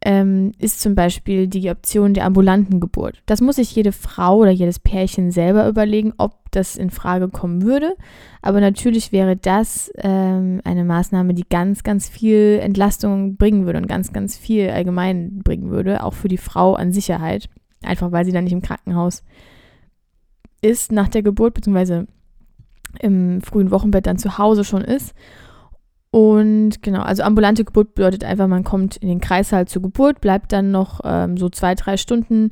ähm, 0.07 0.53
ist 0.57 0.79
zum 0.79 0.95
Beispiel 0.95 1.49
die 1.49 1.69
Option 1.69 2.13
der 2.13 2.23
ambulanten 2.23 2.79
Geburt. 2.79 3.21
Das 3.25 3.41
muss 3.41 3.57
sich 3.57 3.75
jede 3.75 3.91
Frau 3.91 4.37
oder 4.37 4.51
jedes 4.51 4.79
Pärchen 4.79 5.31
selber 5.31 5.67
überlegen, 5.67 6.13
ob 6.17 6.49
das 6.51 6.77
in 6.77 6.91
Frage 6.91 7.27
kommen 7.27 7.63
würde. 7.63 7.93
Aber 8.41 8.61
natürlich 8.61 9.11
wäre 9.11 9.35
das 9.35 9.91
ähm, 9.97 10.61
eine 10.63 10.85
Maßnahme, 10.85 11.33
die 11.33 11.43
ganz, 11.49 11.83
ganz 11.83 12.07
viel 12.07 12.57
Entlastung 12.63 13.35
bringen 13.35 13.65
würde 13.65 13.79
und 13.79 13.89
ganz, 13.89 14.13
ganz 14.13 14.37
viel 14.37 14.69
allgemein 14.69 15.41
bringen 15.43 15.71
würde, 15.71 16.01
auch 16.01 16.13
für 16.13 16.29
die 16.29 16.37
Frau 16.37 16.75
an 16.75 16.93
Sicherheit. 16.93 17.49
Einfach 17.83 18.13
weil 18.13 18.23
sie 18.23 18.31
dann 18.31 18.45
nicht 18.45 18.53
im 18.53 18.61
Krankenhaus 18.61 19.25
ist 20.61 20.93
nach 20.93 21.09
der 21.09 21.21
Geburt, 21.21 21.53
beziehungsweise 21.53 22.07
im 23.01 23.41
frühen 23.41 23.71
Wochenbett 23.71 24.07
dann 24.07 24.17
zu 24.17 24.37
Hause 24.37 24.63
schon 24.63 24.85
ist 24.85 25.13
und 26.11 26.81
genau, 26.81 27.01
also 27.01 27.23
ambulante 27.23 27.65
Geburt 27.65 27.95
bedeutet 27.95 28.23
einfach, 28.23 28.47
man 28.47 28.63
kommt 28.63 28.97
in 28.97 29.09
den 29.09 29.19
Kreissaal 29.19 29.67
zur 29.67 29.81
Geburt, 29.81 30.21
bleibt 30.21 30.51
dann 30.53 30.71
noch 30.71 31.01
ähm, 31.03 31.37
so 31.37 31.49
zwei, 31.49 31.75
drei 31.75 31.97
Stunden 31.97 32.51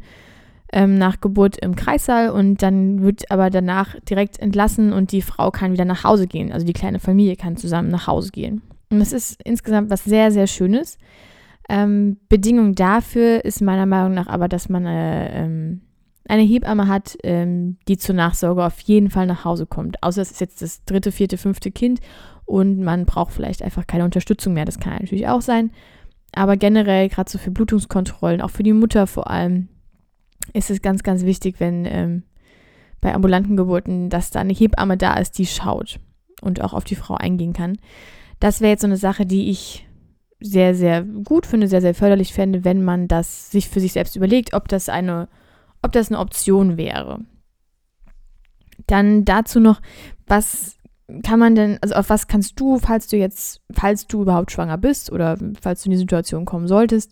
ähm, 0.73 0.97
nach 0.97 1.21
Geburt 1.21 1.57
im 1.57 1.75
Kreissaal 1.75 2.29
und 2.29 2.61
dann 2.61 3.01
wird 3.01 3.31
aber 3.31 3.49
danach 3.49 3.95
direkt 4.01 4.39
entlassen 4.39 4.91
und 4.91 5.11
die 5.11 5.21
Frau 5.21 5.51
kann 5.51 5.71
wieder 5.71 5.85
nach 5.85 6.03
Hause 6.03 6.27
gehen. 6.27 6.51
Also 6.51 6.65
die 6.65 6.73
kleine 6.73 6.99
Familie 6.99 7.37
kann 7.37 7.55
zusammen 7.55 7.89
nach 7.89 8.07
Hause 8.07 8.31
gehen. 8.31 8.61
Und 8.89 8.99
das 8.99 9.13
ist 9.13 9.41
insgesamt 9.43 9.89
was 9.89 10.03
sehr, 10.03 10.31
sehr 10.31 10.47
Schönes. 10.47 10.97
Ähm, 11.69 12.17
Bedingung 12.29 12.75
dafür 12.75 13.43
ist 13.45 13.61
meiner 13.61 13.85
Meinung 13.85 14.13
nach 14.13 14.27
aber, 14.27 14.47
dass 14.47 14.69
man 14.69 14.85
äh, 14.85 15.43
ähm, 15.43 15.81
eine 16.27 16.43
Hebamme 16.43 16.87
hat, 16.87 17.17
ähm, 17.23 17.77
die 17.87 17.97
zur 17.97 18.15
Nachsorge 18.15 18.65
auf 18.65 18.79
jeden 18.81 19.09
Fall 19.09 19.27
nach 19.27 19.45
Hause 19.45 19.65
kommt. 19.65 20.01
Außer 20.03 20.21
es 20.21 20.31
ist 20.31 20.41
jetzt 20.41 20.61
das 20.61 20.83
dritte, 20.85 21.11
vierte, 21.11 21.37
fünfte 21.37 21.71
Kind 21.71 22.01
und 22.45 22.79
man 22.79 23.05
braucht 23.05 23.33
vielleicht 23.33 23.61
einfach 23.61 23.87
keine 23.87 24.05
Unterstützung 24.05 24.53
mehr. 24.53 24.65
Das 24.65 24.79
kann 24.79 24.93
natürlich 24.93 25.27
auch 25.27 25.41
sein. 25.41 25.71
Aber 26.33 26.57
generell, 26.57 27.09
gerade 27.09 27.29
so 27.29 27.37
für 27.37 27.51
Blutungskontrollen, 27.51 28.41
auch 28.41 28.49
für 28.51 28.63
die 28.63 28.73
Mutter 28.73 29.07
vor 29.07 29.29
allem, 29.29 29.69
ist 30.53 30.69
es 30.69 30.81
ganz, 30.81 31.03
ganz 31.03 31.23
wichtig, 31.23 31.59
wenn 31.59 31.85
ähm, 31.85 32.23
bei 33.01 33.13
ambulanten 33.13 33.57
Geburten, 33.57 34.09
dass 34.09 34.31
da 34.31 34.41
eine 34.41 34.53
Hebamme 34.53 34.97
da 34.97 35.15
ist, 35.15 35.37
die 35.37 35.45
schaut 35.45 35.99
und 36.41 36.61
auch 36.61 36.73
auf 36.73 36.83
die 36.83 36.95
Frau 36.95 37.15
eingehen 37.15 37.53
kann. 37.53 37.77
Das 38.39 38.61
wäre 38.61 38.71
jetzt 38.71 38.81
so 38.81 38.87
eine 38.87 38.97
Sache, 38.97 39.25
die 39.25 39.49
ich 39.49 39.87
sehr, 40.39 40.75
sehr 40.75 41.03
gut 41.03 41.45
finde, 41.45 41.67
sehr, 41.67 41.81
sehr 41.81 41.95
förderlich 41.95 42.33
fände, 42.33 42.63
wenn 42.65 42.83
man 42.83 43.07
das 43.07 43.49
sich 43.51 43.69
für 43.69 43.79
sich 43.79 43.93
selbst 43.93 44.15
überlegt, 44.15 44.53
ob 44.53 44.67
das 44.67 44.89
eine, 44.89 45.29
ob 45.81 45.91
das 45.93 46.09
eine 46.09 46.19
Option 46.19 46.77
wäre. 46.77 47.21
Dann 48.87 49.25
dazu 49.25 49.59
noch, 49.59 49.81
was 50.27 50.77
kann 51.23 51.39
man 51.39 51.55
denn, 51.55 51.77
also 51.81 51.95
auf 51.95 52.09
was 52.09 52.27
kannst 52.27 52.59
du, 52.59 52.79
falls 52.79 53.07
du 53.07 53.17
jetzt, 53.17 53.61
falls 53.71 54.07
du 54.07 54.23
überhaupt 54.23 54.51
schwanger 54.51 54.77
bist 54.77 55.11
oder 55.11 55.37
falls 55.61 55.83
du 55.83 55.87
in 55.87 55.91
die 55.91 55.97
Situation 55.97 56.45
kommen 56.45 56.67
solltest, 56.67 57.11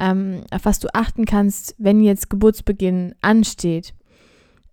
ähm, 0.00 0.42
auf 0.50 0.64
was 0.64 0.80
du 0.80 0.88
achten 0.92 1.24
kannst, 1.24 1.74
wenn 1.78 2.00
jetzt 2.00 2.30
Geburtsbeginn 2.30 3.14
ansteht. 3.20 3.94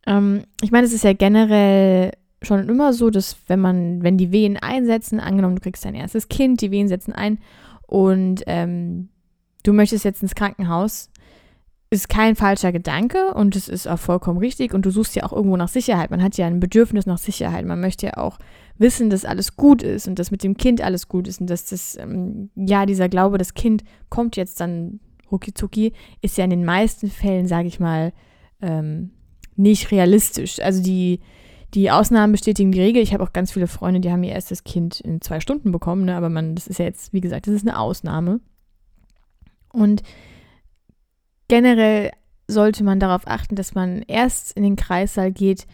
Ähm, 0.07 0.43
ich 0.61 0.71
meine, 0.71 0.87
es 0.87 0.93
ist 0.93 1.03
ja 1.03 1.13
generell 1.13 2.11
schon 2.41 2.69
immer 2.69 2.93
so, 2.93 3.09
dass 3.09 3.37
wenn 3.47 3.59
man, 3.59 4.03
wenn 4.03 4.17
die 4.17 4.31
Wehen 4.31 4.57
einsetzen, 4.57 5.19
angenommen, 5.19 5.55
du 5.55 5.61
kriegst 5.61 5.85
dein 5.85 5.95
erstes 5.95 6.27
Kind, 6.27 6.61
die 6.61 6.71
Wehen 6.71 6.87
setzen 6.87 7.13
ein 7.13 7.39
und 7.87 8.43
ähm, 8.47 9.09
du 9.63 9.73
möchtest 9.73 10.05
jetzt 10.05 10.21
ins 10.21 10.35
Krankenhaus, 10.35 11.09
ist 11.89 12.09
kein 12.09 12.35
falscher 12.35 12.71
Gedanke 12.71 13.33
und 13.33 13.55
es 13.55 13.69
ist 13.69 13.87
auch 13.87 13.99
vollkommen 13.99 14.39
richtig 14.39 14.73
und 14.73 14.85
du 14.85 14.91
suchst 14.91 15.15
ja 15.15 15.23
auch 15.23 15.33
irgendwo 15.33 15.55
nach 15.55 15.69
Sicherheit. 15.69 16.11
Man 16.11 16.23
hat 16.23 16.37
ja 16.37 16.47
ein 16.47 16.59
Bedürfnis 16.59 17.05
nach 17.05 17.17
Sicherheit. 17.17 17.65
Man 17.65 17.79
möchte 17.79 18.07
ja 18.07 18.17
auch 18.17 18.39
wissen, 18.77 19.09
dass 19.09 19.23
alles 19.23 19.55
gut 19.55 19.83
ist 19.83 20.07
und 20.07 20.19
dass 20.19 20.31
mit 20.31 20.43
dem 20.43 20.57
Kind 20.57 20.81
alles 20.81 21.07
gut 21.07 21.27
ist 21.27 21.39
und 21.39 21.49
dass 21.49 21.65
das, 21.65 21.95
ähm, 21.97 22.49
ja, 22.55 22.85
dieser 22.85 23.07
Glaube, 23.07 23.37
das 23.37 23.53
Kind 23.53 23.83
kommt 24.09 24.35
jetzt 24.35 24.59
dann 24.59 24.99
rucki 25.31 25.93
ist 26.21 26.37
ja 26.37 26.43
in 26.43 26.49
den 26.49 26.65
meisten 26.65 27.09
Fällen, 27.09 27.47
sage 27.47 27.67
ich 27.67 27.79
mal, 27.79 28.13
ähm, 28.61 29.11
nicht 29.55 29.91
realistisch. 29.91 30.59
Also 30.59 30.81
die, 30.81 31.19
die 31.73 31.91
Ausnahmen 31.91 32.31
bestätigen 32.31 32.71
die 32.71 32.81
Regel. 32.81 33.01
Ich 33.01 33.13
habe 33.13 33.23
auch 33.23 33.33
ganz 33.33 33.51
viele 33.51 33.67
Freunde, 33.67 33.99
die 33.99 34.11
haben 34.11 34.23
ihr 34.23 34.33
erstes 34.33 34.63
Kind 34.63 34.99
in 34.99 35.21
zwei 35.21 35.39
Stunden 35.39 35.71
bekommen, 35.71 36.05
ne? 36.05 36.15
aber 36.15 36.29
man, 36.29 36.55
das 36.55 36.67
ist 36.67 36.79
ja 36.79 36.85
jetzt, 36.85 37.13
wie 37.13 37.21
gesagt, 37.21 37.47
das 37.47 37.55
ist 37.55 37.67
eine 37.67 37.79
Ausnahme. 37.79 38.39
Und 39.71 40.03
generell 41.47 42.11
sollte 42.47 42.83
man 42.83 42.99
darauf 42.99 43.27
achten, 43.27 43.55
dass 43.55 43.73
man 43.73 44.01
erst 44.03 44.51
in 44.53 44.63
den 44.63 44.75
Kreissaal 44.75 45.31
geht, 45.31 45.67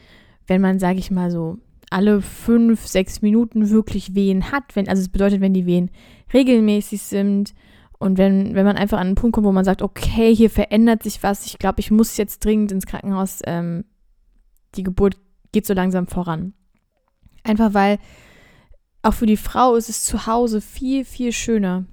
wenn 0.47 0.61
man, 0.61 0.79
sage 0.79 0.99
ich 0.99 1.11
mal 1.11 1.31
so, 1.31 1.57
alle 1.89 2.21
fünf, 2.21 2.87
sechs 2.87 3.21
Minuten 3.21 3.69
wirklich 3.69 4.15
Wehen 4.15 4.51
hat. 4.51 4.75
Wenn, 4.75 4.87
also 4.87 5.01
es 5.01 5.09
bedeutet, 5.09 5.41
wenn 5.41 5.53
die 5.53 5.65
Wehen 5.65 5.91
regelmäßig 6.33 7.01
sind 7.01 7.53
und 7.99 8.17
wenn, 8.17 8.55
wenn 8.55 8.65
man 8.65 8.77
einfach 8.77 8.97
an 8.97 9.07
einen 9.07 9.15
Punkt 9.15 9.35
kommt, 9.35 9.45
wo 9.45 9.51
man 9.51 9.65
sagt, 9.65 9.81
okay, 9.81 10.33
hier 10.33 10.49
verändert 10.49 11.03
sich 11.03 11.21
was, 11.21 11.45
ich 11.45 11.59
glaube, 11.59 11.81
ich 11.81 11.91
muss 11.91 12.17
jetzt 12.17 12.43
dringend 12.43 12.71
ins 12.71 12.85
Krankenhaus, 12.85 13.39
ähm, 13.45 13.83
die 14.75 14.83
Geburt 14.83 15.17
geht 15.51 15.65
so 15.65 15.73
langsam 15.73 16.07
voran. 16.07 16.53
Einfach 17.43 17.73
weil 17.73 17.99
auch 19.03 19.13
für 19.13 19.25
die 19.25 19.37
Frau 19.37 19.75
ist 19.75 19.89
es 19.89 20.03
zu 20.03 20.27
Hause 20.27 20.61
viel, 20.61 21.03
viel 21.03 21.33
schöner, 21.33 21.85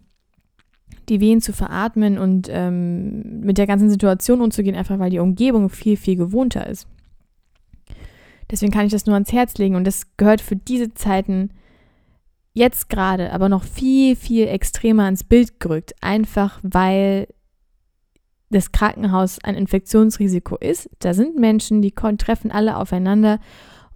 die 1.09 1.21
Wehen 1.21 1.41
zu 1.41 1.53
veratmen 1.53 2.19
und 2.19 2.49
ähm, 2.51 3.41
mit 3.41 3.59
der 3.59 3.67
ganzen 3.67 3.91
Situation 3.91 4.41
umzugehen, 4.41 4.77
einfach 4.77 4.99
weil 4.99 5.11
die 5.11 5.19
Umgebung 5.19 5.69
viel, 5.69 5.97
viel 5.97 6.17
gewohnter 6.17 6.67
ist. 6.67 6.87
Deswegen 8.51 8.73
kann 8.73 8.87
ich 8.87 8.93
das 8.93 9.07
nur 9.07 9.15
ans 9.15 9.33
Herz 9.33 9.59
legen 9.59 9.75
und 9.75 9.87
das 9.87 10.17
gehört 10.17 10.41
für 10.41 10.57
diese 10.57 10.95
Zeiten 10.95 11.51
jetzt 12.55 12.89
gerade 12.89 13.33
aber 13.33 13.49
noch 13.49 13.63
viel, 13.63 14.17
viel 14.17 14.49
extremer 14.49 15.09
ins 15.09 15.25
Bild 15.25 15.61
gerückt, 15.61 15.95
einfach 16.01 16.59
weil 16.63 17.29
das 18.51 18.73
Krankenhaus 18.73 19.39
ein 19.45 19.55
Infektionsrisiko 19.55 20.57
ist. 20.57 20.89
Da 21.01 21.13
sind 21.15 21.37
Menschen, 21.37 21.83
die 21.83 21.93
treffen 21.93 22.51
alle 22.51 22.77
aufeinander 22.77 23.41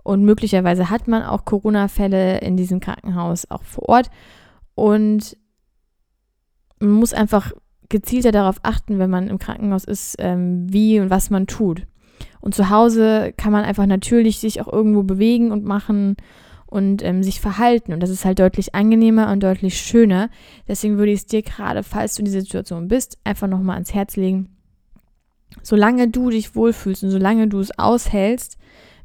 und 0.04 0.25
möglicherweise 0.25 0.90
hat 0.90 1.09
man 1.09 1.23
auch 1.23 1.45
Corona-Fälle 1.45 2.40
in 2.40 2.57
diesem 2.57 2.81
Krankenhaus 2.81 3.50
auch 3.50 3.62
vor 3.62 3.88
Ort 3.88 4.11
und 4.75 5.37
man 6.83 6.93
muss 6.93 7.15
einfach 7.15 7.53
gezielter 7.89 8.33
darauf 8.33 8.57
achten, 8.62 8.99
wenn 8.99 9.11
man 9.11 9.29
im 9.29 9.39
Krankenhaus 9.39 9.85
ist, 9.85 10.17
ähm, 10.19 10.67
wie 10.73 10.99
und 11.01 11.11
was 11.11 11.31
man 11.31 11.47
tut. 11.47 11.87
Und 12.41 12.55
zu 12.55 12.71
Hause 12.71 13.33
kann 13.37 13.53
man 13.53 13.65
einfach 13.65 13.87
natürlich 13.87 14.39
sich 14.39 14.61
auch 14.61 14.73
irgendwo 14.73 15.03
bewegen 15.03 15.53
und 15.53 15.65
machen 15.65 16.17
und 16.67 17.05
ähm, 17.05 17.23
sich 17.23 17.41
verhalten. 17.41 17.93
Und 17.93 18.03
das 18.03 18.11
ist 18.11 18.25
halt 18.25 18.39
deutlich 18.39 18.75
angenehmer 18.75 19.31
und 19.31 19.43
deutlich 19.43 19.79
schöner. 19.79 20.31
Deswegen 20.67 20.99
würde 20.99 21.12
ich 21.12 21.21
es 21.21 21.27
dir 21.27 21.43
gerade, 21.43 21.83
falls 21.83 22.15
du 22.15 22.21
in 22.21 22.25
dieser 22.25 22.41
Situation 22.41 22.89
bist, 22.89 23.19
einfach 23.25 23.47
nochmal 23.47 23.75
ans 23.75 23.95
Herz 23.95 24.17
legen. 24.17 24.49
Solange 25.62 26.09
du 26.09 26.31
dich 26.31 26.57
wohlfühlst 26.57 27.05
und 27.05 27.11
solange 27.11 27.47
du 27.47 27.61
es 27.61 27.79
aushältst, 27.79 28.57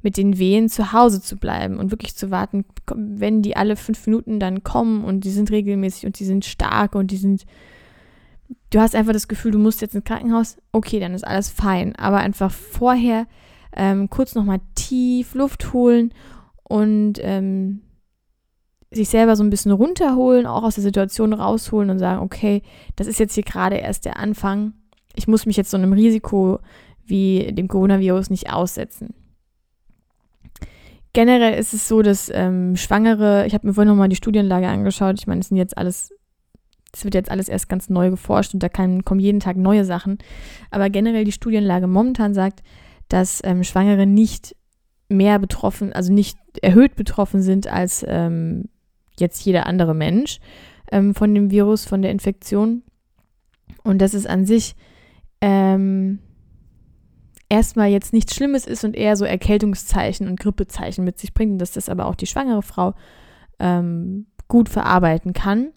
mit 0.07 0.15
den 0.15 0.37
Wehen 0.37 0.69
zu 0.69 0.93
Hause 0.93 1.21
zu 1.21 1.35
bleiben 1.35 1.75
und 1.75 1.91
wirklich 1.91 2.15
zu 2.15 2.31
warten, 2.31 2.63
wenn 2.95 3.41
die 3.41 3.57
alle 3.57 3.75
fünf 3.75 4.07
Minuten 4.07 4.39
dann 4.39 4.63
kommen 4.63 5.03
und 5.03 5.25
die 5.25 5.31
sind 5.31 5.51
regelmäßig 5.51 6.05
und 6.05 6.17
die 6.17 6.23
sind 6.23 6.45
stark 6.45 6.95
und 6.95 7.11
die 7.11 7.17
sind. 7.17 7.45
Du 8.69 8.79
hast 8.79 8.95
einfach 8.95 9.11
das 9.11 9.27
Gefühl, 9.27 9.51
du 9.51 9.59
musst 9.59 9.81
jetzt 9.81 9.95
ins 9.95 10.05
Krankenhaus. 10.05 10.59
Okay, 10.71 11.01
dann 11.01 11.13
ist 11.13 11.27
alles 11.27 11.49
fein. 11.49 11.93
Aber 11.97 12.19
einfach 12.19 12.53
vorher 12.53 13.27
ähm, 13.75 14.09
kurz 14.09 14.33
nochmal 14.33 14.61
tief 14.75 15.35
Luft 15.35 15.73
holen 15.73 16.13
und 16.63 17.15
ähm, 17.19 17.81
sich 18.89 19.09
selber 19.09 19.35
so 19.35 19.43
ein 19.43 19.49
bisschen 19.49 19.73
runterholen, 19.73 20.45
auch 20.45 20.63
aus 20.63 20.75
der 20.75 20.85
Situation 20.85 21.33
rausholen 21.33 21.89
und 21.89 21.99
sagen, 21.99 22.21
okay, 22.21 22.61
das 22.95 23.07
ist 23.07 23.19
jetzt 23.19 23.33
hier 23.33 23.43
gerade 23.43 23.75
erst 23.75 24.05
der 24.05 24.15
Anfang. 24.15 24.71
Ich 25.15 25.27
muss 25.27 25.45
mich 25.45 25.57
jetzt 25.57 25.71
so 25.71 25.75
einem 25.75 25.91
Risiko 25.91 26.59
wie 27.05 27.51
dem 27.51 27.67
Coronavirus 27.67 28.29
nicht 28.29 28.53
aussetzen. 28.53 29.13
Generell 31.17 31.57
ist 31.57 31.73
es 31.73 31.87
so, 31.87 32.03
dass 32.03 32.29
ähm, 32.31 32.75
Schwangere, 32.75 33.47
ich 33.47 33.55
habe 33.55 33.65
mir 33.65 33.73
vorhin 33.73 33.89
nochmal 33.89 34.07
die 34.07 34.15
Studienlage 34.15 34.67
angeschaut, 34.67 35.15
ich 35.17 35.25
meine, 35.25 35.41
es 35.41 35.47
sind 35.47 35.57
jetzt 35.57 35.75
alles, 35.75 36.13
es 36.93 37.05
wird 37.05 37.15
jetzt 37.15 37.31
alles 37.31 37.49
erst 37.49 37.69
ganz 37.69 37.89
neu 37.89 38.11
geforscht 38.11 38.53
und 38.53 38.61
da 38.61 38.69
kann, 38.69 39.03
kommen 39.03 39.19
jeden 39.19 39.39
Tag 39.39 39.57
neue 39.57 39.83
Sachen. 39.83 40.19
Aber 40.69 40.91
generell 40.91 41.23
die 41.23 41.31
Studienlage 41.31 41.87
momentan 41.87 42.35
sagt, 42.35 42.61
dass 43.09 43.41
ähm, 43.43 43.63
Schwangere 43.63 44.05
nicht 44.05 44.55
mehr 45.09 45.39
betroffen, 45.39 45.91
also 45.91 46.13
nicht 46.13 46.37
erhöht 46.61 46.95
betroffen 46.95 47.41
sind 47.41 47.65
als 47.65 48.05
ähm, 48.07 48.65
jetzt 49.19 49.43
jeder 49.43 49.65
andere 49.65 49.95
Mensch 49.95 50.39
ähm, 50.91 51.15
von 51.15 51.33
dem 51.33 51.49
Virus, 51.49 51.85
von 51.85 52.03
der 52.03 52.11
Infektion. 52.11 52.83
Und 53.83 54.03
dass 54.03 54.13
es 54.13 54.27
an 54.27 54.45
sich 54.45 54.75
ähm, 55.41 56.19
erstmal 57.49 57.89
jetzt 57.89 58.13
nichts 58.13 58.35
Schlimmes 58.35 58.65
ist 58.65 58.83
und 58.83 58.95
eher 58.95 59.15
so 59.15 59.25
Erkältungszeichen 59.25 60.27
und 60.27 60.39
Grippezeichen 60.39 61.03
mit 61.03 61.19
sich 61.19 61.33
bringt 61.33 61.61
dass 61.61 61.71
das 61.71 61.89
aber 61.89 62.05
auch 62.05 62.15
die 62.15 62.27
schwangere 62.27 62.61
Frau 62.61 62.93
ähm, 63.59 64.27
gut 64.47 64.69
verarbeiten 64.69 65.33
kann. 65.33 65.71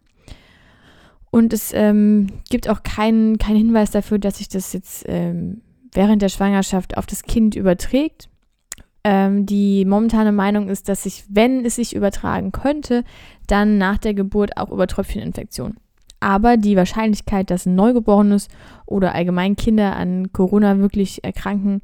Und 1.30 1.52
es 1.52 1.72
ähm, 1.72 2.26
gibt 2.50 2.68
auch 2.68 2.82
keinen 2.82 3.38
kein 3.38 3.56
Hinweis 3.56 3.90
dafür, 3.92 4.18
dass 4.18 4.38
sich 4.38 4.48
das 4.48 4.72
jetzt 4.72 5.04
ähm, 5.06 5.62
während 5.92 6.22
der 6.22 6.28
Schwangerschaft 6.28 6.96
auf 6.96 7.06
das 7.06 7.22
Kind 7.22 7.54
überträgt. 7.54 8.28
Ähm, 9.04 9.46
die 9.46 9.84
momentane 9.84 10.32
Meinung 10.32 10.68
ist, 10.68 10.88
dass 10.88 11.04
sich, 11.04 11.24
wenn 11.28 11.64
es 11.64 11.76
sich 11.76 11.94
übertragen 11.94 12.52
könnte, 12.52 13.04
dann 13.46 13.78
nach 13.78 13.98
der 13.98 14.12
Geburt 14.12 14.56
auch 14.56 14.70
über 14.70 14.86
Tröpfcheninfektion. 14.86 15.76
Aber 16.20 16.58
die 16.58 16.76
Wahrscheinlichkeit, 16.76 17.50
dass 17.50 17.66
ein 17.66 17.74
Neugeborenes 17.74 18.48
oder 18.86 19.14
allgemein 19.14 19.56
Kinder 19.56 19.96
an 19.96 20.32
Corona 20.32 20.78
wirklich 20.78 21.24
erkranken, 21.24 21.80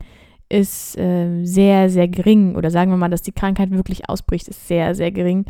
ist 0.48 0.96
äh, 0.98 1.42
sehr, 1.44 1.90
sehr 1.90 2.06
gering. 2.06 2.54
Oder 2.54 2.70
sagen 2.70 2.90
wir 2.90 2.98
mal, 2.98 3.08
dass 3.08 3.22
die 3.22 3.32
Krankheit 3.32 3.70
wirklich 3.70 4.08
ausbricht, 4.08 4.48
ist 4.48 4.68
sehr, 4.68 4.94
sehr 4.94 5.10
gering. 5.10 5.46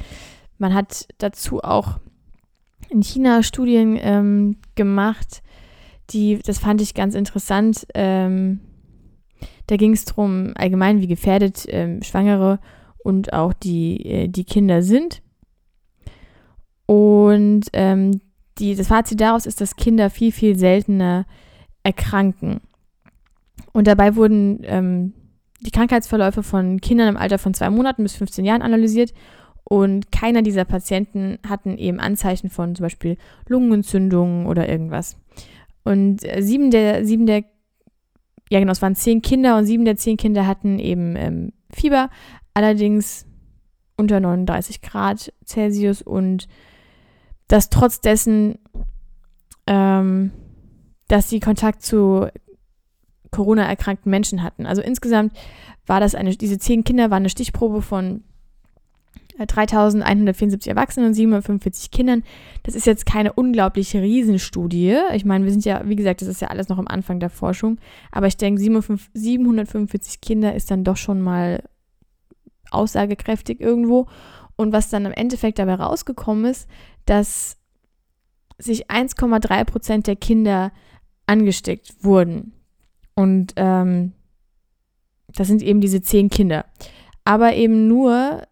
Man 0.58 0.72
hat 0.72 1.08
dazu 1.18 1.62
auch 1.62 1.98
in 2.88 3.02
China 3.02 3.42
Studien 3.42 3.98
ähm, 4.00 4.56
gemacht, 4.76 5.42
die, 6.10 6.38
das 6.38 6.58
fand 6.58 6.80
ich 6.80 6.94
ganz 6.94 7.14
interessant. 7.16 7.86
Ähm, 7.94 8.60
da 9.66 9.76
ging 9.76 9.92
es 9.92 10.04
darum, 10.04 10.52
allgemein, 10.54 11.00
wie 11.00 11.08
gefährdet 11.08 11.66
ähm, 11.68 12.02
Schwangere 12.02 12.60
und 12.98 13.32
auch 13.32 13.52
die, 13.52 14.06
äh, 14.06 14.28
die 14.28 14.44
Kinder 14.44 14.82
sind. 14.82 15.22
Und 16.86 17.64
ähm, 17.72 18.20
die, 18.58 18.74
das 18.74 18.88
Fazit 18.88 19.20
daraus 19.20 19.46
ist, 19.46 19.60
dass 19.60 19.76
Kinder 19.76 20.10
viel, 20.10 20.32
viel 20.32 20.58
seltener 20.58 21.26
erkranken. 21.82 22.60
Und 23.72 23.86
dabei 23.86 24.16
wurden 24.16 24.60
ähm, 24.64 25.12
die 25.60 25.70
Krankheitsverläufe 25.70 26.42
von 26.42 26.80
Kindern 26.80 27.08
im 27.08 27.16
Alter 27.16 27.38
von 27.38 27.54
zwei 27.54 27.70
Monaten 27.70 28.02
bis 28.02 28.16
15 28.16 28.44
Jahren 28.44 28.62
analysiert. 28.62 29.12
Und 29.64 30.12
keiner 30.12 30.42
dieser 30.42 30.64
Patienten 30.64 31.38
hatten 31.46 31.76
eben 31.76 31.98
Anzeichen 31.98 32.50
von 32.50 32.76
zum 32.76 32.84
Beispiel 32.84 33.16
Lungenentzündungen 33.48 34.46
oder 34.46 34.68
irgendwas. 34.68 35.18
Und 35.82 36.24
äh, 36.24 36.40
sieben 36.42 36.70
der, 36.70 37.04
sieben 37.04 37.26
der 37.26 37.44
ja 38.50 38.60
genau, 38.60 38.72
es 38.72 38.82
waren 38.82 38.94
zehn 38.94 39.22
Kinder 39.22 39.56
und 39.58 39.66
sieben 39.66 39.84
der 39.84 39.96
zehn 39.96 40.16
Kinder 40.16 40.46
hatten 40.46 40.78
eben 40.78 41.16
ähm, 41.16 41.52
Fieber, 41.70 42.10
allerdings 42.54 43.26
unter 43.96 44.20
39 44.20 44.82
Grad 44.82 45.32
Celsius 45.44 46.02
und 46.02 46.48
das 47.48 47.70
trotz 47.70 48.00
dessen, 48.00 48.58
ähm, 49.66 50.32
dass 51.08 51.28
sie 51.28 51.40
Kontakt 51.40 51.82
zu 51.82 52.28
Corona 53.30 53.64
erkrankten 53.64 54.10
Menschen 54.10 54.42
hatten. 54.42 54.66
Also 54.66 54.82
insgesamt 54.82 55.36
war 55.86 56.00
das 56.00 56.14
eine, 56.14 56.36
diese 56.36 56.58
zehn 56.58 56.84
Kinder 56.84 57.10
waren 57.10 57.22
eine 57.22 57.28
Stichprobe 57.28 57.82
von 57.82 58.24
3174 59.38 60.70
Erwachsenen 60.70 61.08
und 61.08 61.14
745 61.14 61.90
Kindern. 61.90 62.22
Das 62.62 62.74
ist 62.74 62.86
jetzt 62.86 63.04
keine 63.04 63.34
unglaubliche 63.34 64.00
Riesenstudie. 64.00 64.96
Ich 65.14 65.24
meine, 65.24 65.44
wir 65.44 65.52
sind 65.52 65.64
ja, 65.64 65.82
wie 65.84 65.96
gesagt, 65.96 66.22
das 66.22 66.28
ist 66.28 66.40
ja 66.40 66.48
alles 66.48 66.68
noch 66.68 66.78
am 66.78 66.88
Anfang 66.88 67.20
der 67.20 67.28
Forschung. 67.28 67.78
Aber 68.10 68.26
ich 68.26 68.38
denke, 68.38 68.60
745 68.60 70.20
Kinder 70.20 70.54
ist 70.54 70.70
dann 70.70 70.84
doch 70.84 70.96
schon 70.96 71.20
mal 71.20 71.62
aussagekräftig 72.70 73.60
irgendwo. 73.60 74.06
Und 74.56 74.72
was 74.72 74.88
dann 74.88 75.04
im 75.04 75.12
Endeffekt 75.12 75.58
dabei 75.58 75.74
rausgekommen 75.74 76.46
ist, 76.46 76.66
dass 77.06 77.56
sich 78.58 78.90
1,3 78.90 79.64
Prozent 79.64 80.06
der 80.06 80.16
Kinder 80.16 80.72
angesteckt 81.26 82.04
wurden. 82.04 82.52
Und 83.14 83.54
ähm, 83.56 84.12
das 85.28 85.48
sind 85.48 85.62
eben 85.62 85.80
diese 85.80 86.02
zehn 86.02 86.30
Kinder. 86.30 86.66
Aber 87.24 87.54
eben 87.54 87.88
nur 87.88 88.42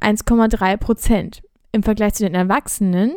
1,3 0.00 0.76
Prozent. 0.76 1.42
Im 1.72 1.82
Vergleich 1.82 2.14
zu 2.14 2.24
den 2.24 2.34
Erwachsenen, 2.34 3.12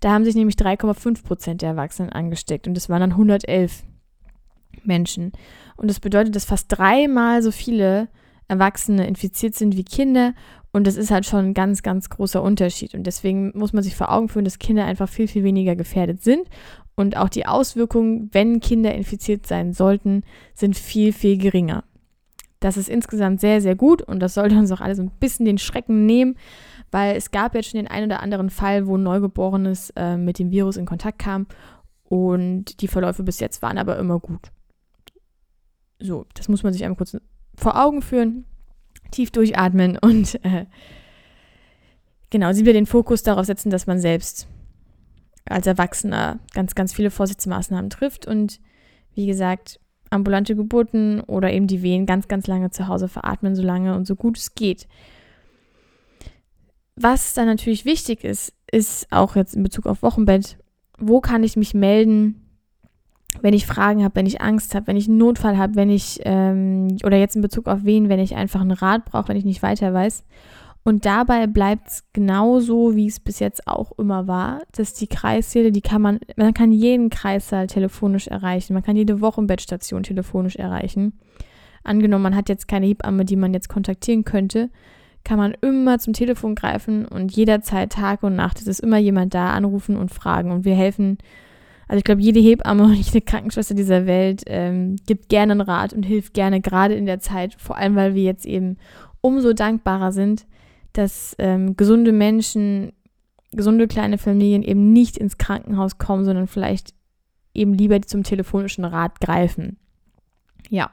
da 0.00 0.12
haben 0.12 0.24
sich 0.24 0.34
nämlich 0.34 0.56
3,5 0.56 1.24
Prozent 1.24 1.62
der 1.62 1.70
Erwachsenen 1.70 2.10
angesteckt 2.10 2.66
und 2.66 2.74
das 2.74 2.90
waren 2.90 3.00
dann 3.00 3.12
111 3.12 3.84
Menschen. 4.84 5.32
Und 5.76 5.88
das 5.88 5.98
bedeutet, 5.98 6.36
dass 6.36 6.44
fast 6.44 6.66
dreimal 6.68 7.42
so 7.42 7.50
viele 7.50 8.08
Erwachsene 8.48 9.06
infiziert 9.06 9.54
sind 9.54 9.76
wie 9.76 9.84
Kinder 9.84 10.34
und 10.72 10.86
das 10.86 10.96
ist 10.96 11.10
halt 11.10 11.26
schon 11.26 11.46
ein 11.46 11.54
ganz, 11.54 11.82
ganz 11.82 12.08
großer 12.08 12.42
Unterschied. 12.42 12.94
Und 12.94 13.04
deswegen 13.04 13.52
muss 13.54 13.74
man 13.74 13.82
sich 13.82 13.94
vor 13.94 14.10
Augen 14.10 14.28
führen, 14.28 14.46
dass 14.46 14.58
Kinder 14.58 14.86
einfach 14.86 15.08
viel, 15.08 15.28
viel 15.28 15.44
weniger 15.44 15.76
gefährdet 15.76 16.22
sind. 16.22 16.48
Und 16.94 17.16
auch 17.16 17.28
die 17.28 17.46
Auswirkungen, 17.46 18.30
wenn 18.32 18.60
Kinder 18.60 18.94
infiziert 18.94 19.46
sein 19.46 19.74
sollten, 19.74 20.22
sind 20.54 20.76
viel, 20.76 21.12
viel 21.12 21.36
geringer. 21.36 21.84
Das 22.60 22.76
ist 22.76 22.88
insgesamt 22.88 23.40
sehr, 23.40 23.60
sehr 23.60 23.74
gut 23.74 24.02
und 24.02 24.20
das 24.20 24.34
sollte 24.34 24.56
uns 24.56 24.70
auch 24.70 24.80
alles 24.80 25.00
ein 25.00 25.10
bisschen 25.10 25.44
den 25.44 25.58
Schrecken 25.58 26.06
nehmen, 26.06 26.36
weil 26.92 27.16
es 27.16 27.32
gab 27.32 27.54
jetzt 27.54 27.70
schon 27.70 27.78
den 27.78 27.88
einen 27.88 28.06
oder 28.06 28.22
anderen 28.22 28.50
Fall, 28.50 28.86
wo 28.86 28.96
ein 28.96 29.02
Neugeborenes 29.02 29.90
äh, 29.96 30.16
mit 30.16 30.38
dem 30.38 30.52
Virus 30.52 30.76
in 30.76 30.86
Kontakt 30.86 31.18
kam 31.18 31.46
und 32.04 32.80
die 32.80 32.86
Verläufe 32.86 33.24
bis 33.24 33.40
jetzt 33.40 33.62
waren 33.62 33.78
aber 33.78 33.98
immer 33.98 34.20
gut. 34.20 34.52
So, 35.98 36.24
das 36.34 36.48
muss 36.48 36.62
man 36.62 36.72
sich 36.72 36.84
einmal 36.84 36.96
kurz 36.96 37.16
vor 37.56 37.82
Augen 37.82 38.00
führen, 38.00 38.44
tief 39.12 39.30
durchatmen 39.30 39.96
und 39.98 40.44
äh, 40.44 40.66
genau, 42.30 42.52
sie 42.52 42.62
wieder 42.62 42.72
den 42.72 42.86
Fokus 42.86 43.22
darauf 43.22 43.46
setzen, 43.46 43.70
dass 43.70 43.86
man 43.86 44.00
selbst 44.00 44.48
als 45.44 45.66
Erwachsener 45.66 46.40
ganz, 46.54 46.74
ganz 46.74 46.92
viele 46.92 47.10
Vorsichtsmaßnahmen 47.10 47.90
trifft 47.90 48.26
und 48.26 48.60
wie 49.14 49.26
gesagt, 49.26 49.78
ambulante 50.10 50.54
Geburten 50.54 51.20
oder 51.20 51.52
eben 51.52 51.66
die 51.66 51.82
Wehen 51.82 52.06
ganz, 52.06 52.28
ganz 52.28 52.46
lange 52.46 52.70
zu 52.70 52.88
Hause 52.88 53.08
veratmen, 53.08 53.54
so 53.54 53.62
lange 53.62 53.94
und 53.94 54.06
so 54.06 54.16
gut 54.16 54.38
es 54.38 54.54
geht. 54.54 54.86
Was 56.96 57.34
dann 57.34 57.46
natürlich 57.46 57.84
wichtig 57.84 58.22
ist, 58.22 58.52
ist 58.70 59.10
auch 59.10 59.36
jetzt 59.36 59.54
in 59.54 59.62
Bezug 59.62 59.86
auf 59.86 60.02
Wochenbett, 60.02 60.58
wo 60.98 61.20
kann 61.20 61.42
ich 61.42 61.56
mich 61.56 61.74
melden, 61.74 62.41
wenn 63.40 63.54
ich 63.54 63.66
Fragen 63.66 64.04
habe, 64.04 64.16
wenn 64.16 64.26
ich 64.26 64.40
Angst 64.40 64.74
habe, 64.74 64.86
wenn 64.86 64.96
ich 64.96 65.08
einen 65.08 65.18
Notfall 65.18 65.56
habe, 65.56 65.74
wenn 65.74 65.90
ich, 65.90 66.20
ähm, 66.24 66.96
oder 67.04 67.16
jetzt 67.16 67.36
in 67.36 67.42
Bezug 67.42 67.66
auf 67.66 67.80
wen, 67.84 68.08
wenn 68.08 68.20
ich 68.20 68.36
einfach 68.36 68.60
einen 68.60 68.72
Rat 68.72 69.04
brauche, 69.04 69.28
wenn 69.28 69.36
ich 69.36 69.44
nicht 69.44 69.62
weiter 69.62 69.92
weiß. 69.94 70.24
Und 70.84 71.06
dabei 71.06 71.46
bleibt 71.46 71.88
es 71.88 72.04
genauso, 72.12 72.96
wie 72.96 73.06
es 73.06 73.20
bis 73.20 73.38
jetzt 73.38 73.68
auch 73.68 73.92
immer 73.98 74.26
war, 74.26 74.62
dass 74.72 74.94
die 74.94 75.06
Kreissäle, 75.06 75.70
die 75.70 75.80
kann 75.80 76.02
man, 76.02 76.18
man 76.36 76.54
kann 76.54 76.72
jeden 76.72 77.08
Kreissaal 77.08 77.68
telefonisch 77.68 78.26
erreichen, 78.26 78.74
man 78.74 78.82
kann 78.82 78.96
jede 78.96 79.20
Wochenbettstation 79.20 80.02
telefonisch 80.02 80.56
erreichen. 80.56 81.20
Angenommen, 81.84 82.24
man 82.24 82.36
hat 82.36 82.48
jetzt 82.48 82.66
keine 82.66 82.86
Hebamme, 82.86 83.24
die 83.24 83.36
man 83.36 83.54
jetzt 83.54 83.68
kontaktieren 83.68 84.24
könnte, 84.24 84.70
kann 85.24 85.38
man 85.38 85.54
immer 85.60 86.00
zum 86.00 86.14
Telefon 86.14 86.56
greifen 86.56 87.06
und 87.06 87.34
jederzeit 87.34 87.92
Tag 87.92 88.24
und 88.24 88.34
Nacht, 88.34 88.60
es 88.60 88.66
ist 88.66 88.80
immer 88.80 88.98
jemand 88.98 89.34
da, 89.34 89.50
anrufen 89.52 89.96
und 89.96 90.10
fragen. 90.10 90.50
Und 90.50 90.64
wir 90.64 90.74
helfen, 90.74 91.18
also 91.88 91.98
ich 91.98 92.04
glaube, 92.04 92.22
jede 92.22 92.40
Hebamme 92.40 92.84
und 92.84 92.94
jede 92.94 93.20
Krankenschwester 93.20 93.74
dieser 93.74 94.06
Welt 94.06 94.42
ähm, 94.46 94.96
gibt 95.06 95.28
gerne 95.28 95.52
einen 95.52 95.60
Rat 95.60 95.92
und 95.92 96.04
hilft 96.04 96.34
gerne, 96.34 96.60
gerade 96.60 96.94
in 96.94 97.06
der 97.06 97.20
Zeit, 97.20 97.54
vor 97.58 97.76
allem 97.76 97.96
weil 97.96 98.14
wir 98.14 98.22
jetzt 98.22 98.46
eben 98.46 98.78
umso 99.20 99.52
dankbarer 99.52 100.12
sind, 100.12 100.46
dass 100.92 101.34
ähm, 101.38 101.76
gesunde 101.76 102.12
Menschen, 102.12 102.92
gesunde 103.52 103.88
kleine 103.88 104.18
Familien 104.18 104.62
eben 104.62 104.92
nicht 104.92 105.16
ins 105.16 105.38
Krankenhaus 105.38 105.98
kommen, 105.98 106.24
sondern 106.24 106.46
vielleicht 106.46 106.94
eben 107.54 107.74
lieber 107.74 108.00
zum 108.02 108.22
telefonischen 108.22 108.84
Rat 108.84 109.20
greifen. 109.20 109.78
Ja, 110.68 110.90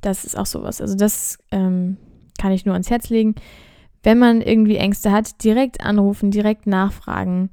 das 0.00 0.24
ist 0.24 0.38
auch 0.38 0.46
sowas. 0.46 0.80
Also 0.80 0.94
das 0.94 1.38
ähm, 1.50 1.96
kann 2.38 2.52
ich 2.52 2.64
nur 2.64 2.74
ans 2.74 2.90
Herz 2.90 3.08
legen. 3.08 3.34
Wenn 4.02 4.18
man 4.18 4.40
irgendwie 4.40 4.76
Ängste 4.76 5.10
hat, 5.10 5.42
direkt 5.42 5.80
anrufen, 5.80 6.30
direkt 6.30 6.66
nachfragen. 6.66 7.50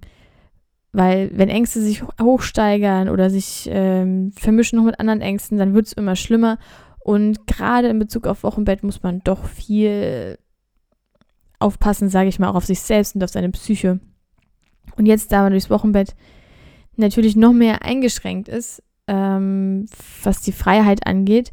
Weil 0.93 1.31
wenn 1.33 1.49
Ängste 1.49 1.81
sich 1.81 2.03
hochsteigern 2.21 3.09
oder 3.09 3.31
sich 3.31 3.67
ähm, 3.71 4.31
vermischen 4.37 4.77
noch 4.77 4.85
mit 4.85 4.99
anderen 4.99 5.21
Ängsten, 5.21 5.57
dann 5.57 5.73
wird 5.73 5.87
es 5.87 5.93
immer 5.93 6.15
schlimmer. 6.15 6.59
Und 6.99 7.47
gerade 7.47 7.89
in 7.89 7.99
Bezug 7.99 8.27
auf 8.27 8.43
Wochenbett 8.43 8.83
muss 8.83 9.01
man 9.01 9.19
doch 9.23 9.45
viel 9.45 10.37
aufpassen, 11.59 12.09
sage 12.09 12.29
ich 12.29 12.37
mal, 12.39 12.49
auch 12.49 12.55
auf 12.55 12.65
sich 12.65 12.79
selbst 12.79 13.15
und 13.15 13.23
auf 13.23 13.31
seine 13.31 13.49
Psyche. 13.49 13.99
Und 14.95 15.07
jetzt, 15.07 15.31
da 15.31 15.41
man 15.41 15.51
durchs 15.51 15.71
Wochenbett 15.71 16.15
natürlich 16.95 17.35
noch 17.35 17.53
mehr 17.53 17.81
eingeschränkt 17.81 18.47
ist, 18.47 18.83
ähm, 19.07 19.87
was 20.21 20.41
die 20.41 20.51
Freiheit 20.51 21.07
angeht, 21.07 21.51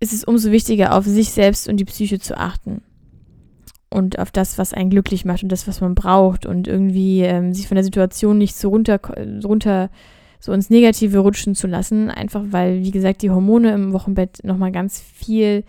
ist 0.00 0.12
es 0.12 0.24
umso 0.24 0.50
wichtiger, 0.50 0.96
auf 0.96 1.04
sich 1.04 1.30
selbst 1.30 1.68
und 1.68 1.76
die 1.76 1.84
Psyche 1.84 2.18
zu 2.18 2.36
achten. 2.36 2.82
Und 3.94 4.18
auf 4.18 4.32
das, 4.32 4.58
was 4.58 4.74
einen 4.74 4.90
glücklich 4.90 5.24
macht 5.24 5.44
und 5.44 5.52
das, 5.52 5.68
was 5.68 5.80
man 5.80 5.94
braucht. 5.94 6.46
Und 6.46 6.66
irgendwie 6.66 7.20
ähm, 7.20 7.52
sich 7.52 7.68
von 7.68 7.76
der 7.76 7.84
Situation 7.84 8.38
nicht 8.38 8.56
so 8.56 8.70
runter, 8.70 9.00
runter 9.44 9.88
so 10.40 10.52
ins 10.52 10.68
Negative 10.68 11.18
rutschen 11.18 11.54
zu 11.54 11.68
lassen. 11.68 12.10
Einfach 12.10 12.42
weil, 12.50 12.82
wie 12.82 12.90
gesagt, 12.90 13.22
die 13.22 13.30
Hormone 13.30 13.72
im 13.72 13.92
Wochenbett 13.92 14.42
nochmal 14.42 14.72
ganz 14.72 15.00
viel 15.00 15.62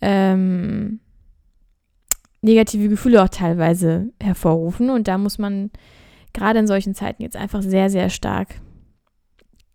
ähm, 0.00 0.98
negative 2.40 2.88
Gefühle 2.88 3.22
auch 3.22 3.28
teilweise 3.28 4.12
hervorrufen. 4.20 4.90
Und 4.90 5.06
da 5.06 5.16
muss 5.16 5.38
man 5.38 5.70
gerade 6.32 6.58
in 6.58 6.66
solchen 6.66 6.96
Zeiten 6.96 7.22
jetzt 7.22 7.36
einfach 7.36 7.62
sehr, 7.62 7.90
sehr 7.90 8.10
stark 8.10 8.60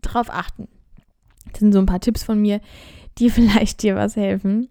drauf 0.01 0.27
achten. 0.29 0.67
Das 1.53 1.61
sind 1.61 1.71
so 1.71 1.79
ein 1.79 1.85
paar 1.85 2.01
Tipps 2.01 2.21
von 2.21 2.41
mir, 2.41 2.59
die 3.17 3.29
vielleicht 3.29 3.81
dir 3.81 3.95
was 3.95 4.17
helfen. 4.17 4.67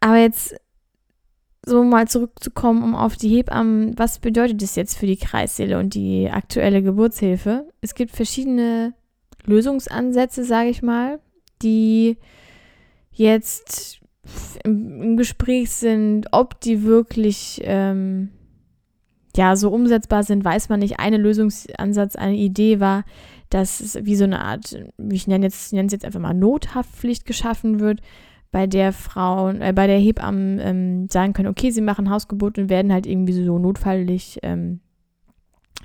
Aber 0.00 0.16
jetzt 0.16 0.56
so 1.64 1.84
mal 1.84 2.08
zurückzukommen, 2.08 2.82
um 2.82 2.94
auf 2.94 3.16
die 3.16 3.28
Hebammen, 3.28 3.98
was 3.98 4.18
bedeutet 4.18 4.62
das 4.62 4.76
jetzt 4.76 4.96
für 4.96 5.06
die 5.06 5.16
Kreissäle 5.16 5.78
und 5.78 5.94
die 5.94 6.30
aktuelle 6.30 6.82
Geburtshilfe? 6.82 7.68
Es 7.80 7.94
gibt 7.94 8.12
verschiedene 8.12 8.94
Lösungsansätze, 9.44 10.44
sage 10.44 10.70
ich 10.70 10.82
mal, 10.82 11.20
die 11.62 12.18
jetzt 13.12 14.00
im, 14.64 15.02
im 15.02 15.16
Gespräch 15.16 15.70
sind, 15.70 16.28
ob 16.32 16.60
die 16.60 16.84
wirklich 16.84 17.60
ähm, 17.64 18.30
ja 19.36 19.56
so 19.56 19.70
umsetzbar 19.70 20.22
sind, 20.22 20.44
weiß 20.44 20.68
man 20.68 20.80
nicht. 20.80 20.98
Eine 21.00 21.16
Lösungsansatz, 21.16 22.16
eine 22.16 22.36
Idee 22.36 22.80
war, 22.80 23.04
dass 23.50 23.80
es 23.80 24.04
wie 24.04 24.16
so 24.16 24.24
eine 24.24 24.40
Art, 24.40 24.78
ich 25.10 25.26
nenne 25.26 25.46
jetzt, 25.46 25.72
nenne 25.72 25.86
es 25.86 25.92
jetzt 25.92 26.04
einfach 26.04 26.20
mal 26.20 26.34
Nothaftpflicht 26.34 27.24
geschaffen 27.24 27.80
wird, 27.80 28.00
bei 28.50 28.66
der 28.66 28.92
Frauen, 28.92 29.60
äh, 29.60 29.72
bei 29.74 29.86
der 29.86 29.98
Hebammen 29.98 30.58
ähm, 30.60 31.08
sagen 31.10 31.32
können, 31.32 31.48
okay, 31.48 31.70
sie 31.70 31.80
machen 31.80 32.10
Hausgeburt 32.10 32.58
und 32.58 32.70
werden 32.70 32.92
halt 32.92 33.06
irgendwie 33.06 33.32
so 33.32 33.58
notfallig 33.58 34.38
ähm, 34.42 34.80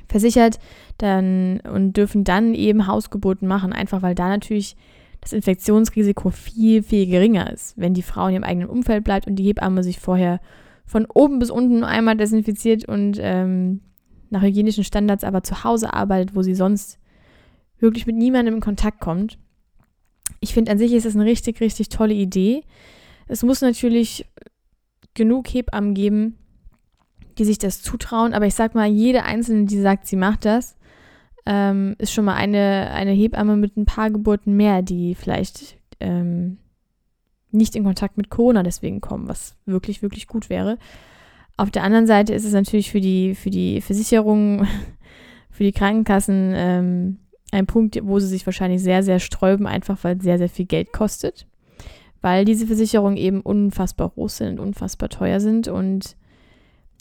versichert 0.07 0.59
dann 0.97 1.59
und 1.61 1.93
dürfen 1.97 2.23
dann 2.23 2.53
eben 2.53 2.87
Hausgeburten 2.87 3.47
machen, 3.47 3.73
einfach 3.73 4.01
weil 4.01 4.15
da 4.15 4.29
natürlich 4.29 4.75
das 5.21 5.33
Infektionsrisiko 5.33 6.29
viel, 6.29 6.83
viel 6.83 7.07
geringer 7.07 7.51
ist, 7.51 7.77
wenn 7.77 7.93
die 7.93 8.01
Frau 8.01 8.27
in 8.27 8.33
ihrem 8.33 8.43
eigenen 8.43 8.69
Umfeld 8.69 9.03
bleibt 9.03 9.27
und 9.27 9.35
die 9.35 9.43
Hebamme 9.43 9.83
sich 9.83 9.99
vorher 9.99 10.39
von 10.85 11.05
oben 11.05 11.39
bis 11.39 11.49
unten 11.49 11.83
einmal 11.83 12.17
desinfiziert 12.17 12.85
und 12.87 13.17
ähm, 13.19 13.81
nach 14.29 14.41
hygienischen 14.41 14.83
Standards 14.83 15.23
aber 15.23 15.43
zu 15.43 15.63
Hause 15.63 15.93
arbeitet, 15.93 16.35
wo 16.35 16.41
sie 16.41 16.55
sonst 16.55 16.99
wirklich 17.79 18.05
mit 18.05 18.15
niemandem 18.15 18.55
in 18.55 18.61
Kontakt 18.61 18.99
kommt. 18.99 19.37
Ich 20.43 20.53
finde 20.53 20.73
an 20.73 20.77
sich 20.77 20.91
ist 20.91 21.05
das 21.05 21.15
eine 21.15 21.23
richtig, 21.23 21.61
richtig 21.61 21.87
tolle 21.87 22.13
Idee. 22.13 22.63
Es 23.27 23.43
muss 23.43 23.61
natürlich 23.61 24.25
genug 25.13 25.47
Hebammen 25.47 25.93
geben, 25.93 26.37
die 27.37 27.45
sich 27.45 27.59
das 27.59 27.81
zutrauen, 27.81 28.33
aber 28.33 28.45
ich 28.45 28.53
sag 28.53 28.75
mal, 28.75 28.87
jede 28.87 29.23
Einzelne, 29.23 29.65
die 29.65 29.79
sagt, 29.79 30.05
sie 30.05 30.17
macht 30.17 30.43
das, 30.43 30.75
ähm, 31.45 31.95
ist 31.97 32.11
schon 32.11 32.25
mal 32.25 32.35
eine, 32.35 32.91
eine 32.91 33.11
Hebamme 33.11 33.55
mit 33.55 33.77
ein 33.77 33.85
paar 33.85 34.11
Geburten 34.11 34.57
mehr, 34.57 34.81
die 34.81 35.15
vielleicht 35.15 35.77
ähm, 36.01 36.57
nicht 37.51 37.77
in 37.77 37.85
Kontakt 37.85 38.17
mit 38.17 38.29
Corona 38.29 38.63
deswegen 38.63 38.99
kommen, 38.99 39.29
was 39.29 39.55
wirklich, 39.65 40.01
wirklich 40.01 40.27
gut 40.27 40.49
wäre. 40.49 40.77
Auf 41.55 41.71
der 41.71 41.83
anderen 41.83 42.05
Seite 42.05 42.33
ist 42.33 42.43
es 42.43 42.51
natürlich 42.51 42.91
für 42.91 42.99
die, 42.99 43.33
für 43.33 43.49
die 43.49 43.79
Versicherungen, 43.79 44.67
für 45.51 45.63
die 45.63 45.71
Krankenkassen 45.71 46.51
ähm, 46.53 47.19
ein 47.53 47.65
Punkt, 47.65 47.99
wo 48.03 48.19
sie 48.19 48.27
sich 48.27 48.45
wahrscheinlich 48.45 48.81
sehr, 48.81 49.03
sehr 49.03 49.19
sträuben, 49.19 49.67
einfach 49.67 49.97
weil 50.03 50.17
es 50.17 50.23
sehr, 50.23 50.37
sehr 50.37 50.49
viel 50.49 50.65
Geld 50.65 50.91
kostet. 50.91 51.45
Weil 52.21 52.45
diese 52.45 52.67
Versicherungen 52.67 53.17
eben 53.17 53.41
unfassbar 53.41 54.09
groß 54.09 54.37
sind 54.37 54.59
und 54.59 54.67
unfassbar 54.67 55.09
teuer 55.09 55.39
sind. 55.39 55.67
Und 55.67 56.15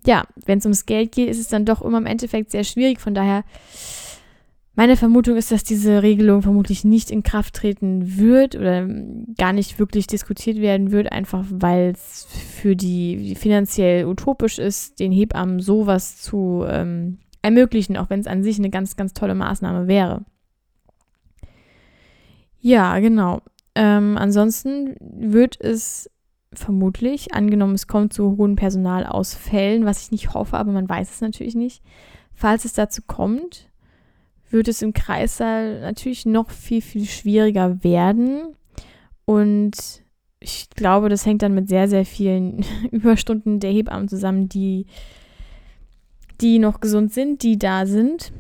ja, 0.05 0.25
wenn 0.47 0.59
es 0.59 0.65
ums 0.65 0.87
Geld 0.87 1.13
geht, 1.13 1.29
ist 1.29 1.41
es 1.41 1.49
dann 1.49 1.65
doch 1.65 1.83
immer 1.83 1.99
im 1.99 2.07
Endeffekt 2.07 2.51
sehr 2.51 2.65
schwierig. 2.65 3.01
Von 3.01 3.15
daher, 3.15 3.45
meine 4.75 4.97
Vermutung 4.97 5.37
ist, 5.37 5.53
dass 5.53 5.65
diese 5.65 6.03
Regelung 6.03 6.43
vermutlich 6.43 6.85
nicht 6.85 7.11
in 7.11 7.23
Kraft 7.23 7.55
treten 7.55 8.19
wird 8.19 8.57
oder 8.57 8.89
gar 9.37 9.53
nicht 9.53 9.79
wirklich 9.79 10.07
diskutiert 10.07 10.59
werden 10.59 10.91
wird, 10.91 11.13
einfach 11.13 11.45
weil 11.51 11.93
es 11.93 12.27
für 12.61 12.75
die 12.75 13.35
finanziell 13.35 14.07
utopisch 14.07 14.59
ist, 14.59 14.99
den 14.99 15.13
Hebammen 15.13 15.61
sowas 15.61 16.17
zu 16.17 16.65
ähm, 16.67 17.19
ermöglichen, 17.43 17.97
auch 17.97 18.09
wenn 18.09 18.21
es 18.21 18.27
an 18.27 18.43
sich 18.43 18.59
eine 18.59 18.71
ganz, 18.71 18.97
ganz 18.97 19.13
tolle 19.13 19.35
Maßnahme 19.35 19.89
wäre. 19.89 20.25
Ja, 22.63 23.01
genau. 23.01 23.43
Ähm, 23.75 24.17
ansonsten 24.17 24.95
wird 25.01 25.61
es 25.61 26.09
vermutlich, 26.55 27.35
angenommen 27.35 27.75
es 27.75 27.89
kommt 27.89 28.13
zu 28.13 28.37
hohen 28.37 28.57
Personalausfällen, 28.57 29.85
was 29.85 30.03
ich 30.03 30.11
nicht 30.13 30.33
hoffe, 30.33 30.57
aber 30.57 30.71
man 30.71 30.89
weiß 30.89 31.11
es 31.11 31.21
natürlich 31.21 31.57
nicht. 31.57 31.83
Falls 32.33 32.65
es 32.65 32.73
dazu 32.73 33.03
kommt, 33.07 33.69
wird 34.51 34.69
es 34.69 34.81
im 34.81 34.93
Kreissaal 34.93 35.81
natürlich 35.81 36.25
noch 36.25 36.51
viel, 36.51 36.83
viel 36.83 37.07
schwieriger 37.07 37.83
werden. 37.83 38.55
Und 39.25 40.05
ich 40.39 40.71
glaube, 40.71 41.09
das 41.09 41.27
hängt 41.27 41.43
dann 41.43 41.55
mit 41.55 41.69
sehr, 41.69 41.89
sehr 41.89 42.05
vielen 42.05 42.65
Überstunden 42.93 43.59
der 43.59 43.73
Hebammen 43.73 44.09
zusammen, 44.09 44.49
die, 44.49 44.87
die 46.41 46.61
noch 46.61 46.81
gesund 46.81 47.13
sind, 47.13 47.43
die 47.43 47.59
da 47.59 47.87
sind. 47.87 48.33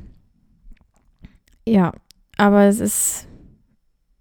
Ja, 1.66 1.92
aber 2.36 2.64
es 2.64 2.78
ist 2.78 3.28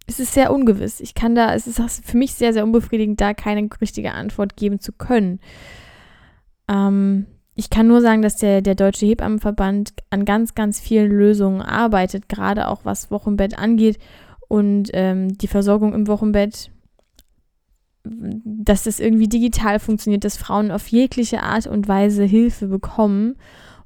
es 0.08 0.20
ist 0.20 0.34
sehr 0.34 0.52
ungewiss. 0.52 1.00
Ich 1.00 1.16
kann 1.16 1.36
da, 1.36 1.54
es 1.54 1.68
ist 1.68 2.06
für 2.06 2.18
mich 2.18 2.34
sehr, 2.34 2.54
sehr 2.54 2.64
unbefriedigend, 2.64 3.22
da 3.22 3.34
keine 3.34 3.68
richtige 3.80 4.14
Antwort 4.14 4.58
geben 4.58 4.80
zu 4.80 4.92
können. 4.92 5.40
Ähm, 6.68 7.28
ich 7.56 7.70
kann 7.70 7.88
nur 7.88 8.02
sagen, 8.02 8.22
dass 8.22 8.38
der, 8.38 8.62
der 8.62 8.76
Deutsche 8.76 9.06
Hebammenverband 9.06 9.94
an 10.10 10.26
ganz, 10.26 10.56
ganz 10.56 10.80
vielen 10.80 11.12
Lösungen 11.12 11.62
arbeitet, 11.62 12.30
gerade 12.30 12.68
auch 12.68 12.86
was 12.86 13.12
Wochenbett 13.12 13.58
angeht 13.58 14.00
und 14.48 14.90
ähm, 14.94 15.38
die 15.38 15.48
Versorgung 15.48 15.94
im 15.94 16.08
Wochenbett, 16.08 16.72
dass 18.04 18.84
das 18.84 19.00
irgendwie 19.00 19.28
digital 19.28 19.80
funktioniert, 19.80 20.24
dass 20.24 20.38
Frauen 20.38 20.72
auf 20.72 20.88
jegliche 20.88 21.44
Art 21.44 21.68
und 21.68 21.88
Weise 21.88 22.24
Hilfe 22.24 22.68
bekommen 22.68 23.36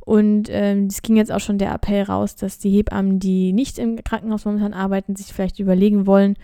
und 0.06 0.50
ähm, 0.52 0.86
es 0.86 1.02
ging 1.02 1.18
jetzt 1.18 1.32
auch 1.32 1.40
schon 1.40 1.58
der 1.58 1.74
Appell 1.74 2.04
raus, 2.04 2.36
dass 2.36 2.60
die 2.60 2.70
Hebammen, 2.70 3.20
die 3.20 3.54
nicht 3.54 3.80
im 3.80 4.04
Krankenhaus 4.04 4.46
momentan 4.46 4.74
arbeiten, 4.74 5.16
sich 5.16 5.34
vielleicht 5.34 5.60
überlegen 5.60 6.06
wollen, 6.06 6.38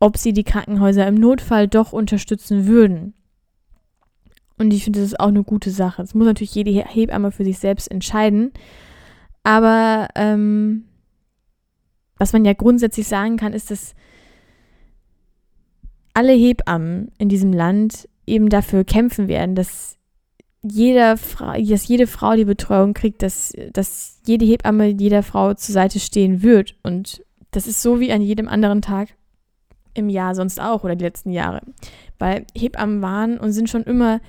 ob 0.00 0.16
sie 0.16 0.32
die 0.32 0.44
Krankenhäuser 0.44 1.06
im 1.06 1.14
Notfall 1.14 1.68
doch 1.68 1.92
unterstützen 1.92 2.66
würden. 2.66 3.14
Und 4.58 4.72
ich 4.74 4.82
finde, 4.82 4.98
das 4.98 5.10
ist 5.10 5.20
auch 5.20 5.28
eine 5.28 5.44
gute 5.44 5.70
Sache. 5.70 6.02
Das 6.02 6.14
muss 6.14 6.26
natürlich 6.26 6.56
jede 6.56 6.72
Hebamme 6.72 7.30
für 7.30 7.44
sich 7.44 7.60
selbst 7.60 7.88
entscheiden. 7.88 8.50
Aber 9.44 10.08
ähm, 10.16 10.84
was 12.16 12.32
man 12.32 12.44
ja 12.44 12.52
grundsätzlich 12.52 13.06
sagen 13.06 13.36
kann, 13.36 13.52
ist, 13.52 13.70
dass 13.70 13.94
alle 16.14 16.32
Hebammen 16.32 17.12
in 17.18 17.28
diesem 17.28 17.52
Land 17.52 18.08
eben 18.26 18.48
dafür 18.48 18.82
kämpfen 18.82 19.28
werden, 19.28 19.54
dass 19.54 19.97
jeder 20.62 21.16
Frau, 21.16 21.52
dass 21.52 21.86
jede 21.88 22.06
Frau 22.06 22.34
die 22.34 22.44
Betreuung 22.44 22.94
kriegt, 22.94 23.22
dass, 23.22 23.52
dass 23.72 24.20
jede 24.26 24.44
Hebamme 24.44 24.88
jeder 24.88 25.22
Frau 25.22 25.54
zur 25.54 25.72
Seite 25.72 26.00
stehen 26.00 26.42
wird. 26.42 26.76
Und 26.82 27.24
das 27.50 27.66
ist 27.66 27.82
so 27.82 28.00
wie 28.00 28.12
an 28.12 28.22
jedem 28.22 28.48
anderen 28.48 28.82
Tag 28.82 29.08
im 29.94 30.08
Jahr 30.08 30.34
sonst 30.34 30.60
auch 30.60 30.84
oder 30.84 30.96
die 30.96 31.04
letzten 31.04 31.30
Jahre. 31.30 31.62
Weil 32.18 32.46
Hebammen 32.54 33.02
waren 33.02 33.38
und 33.38 33.52
sind 33.52 33.68
schon 33.68 33.84
immer 33.84 34.20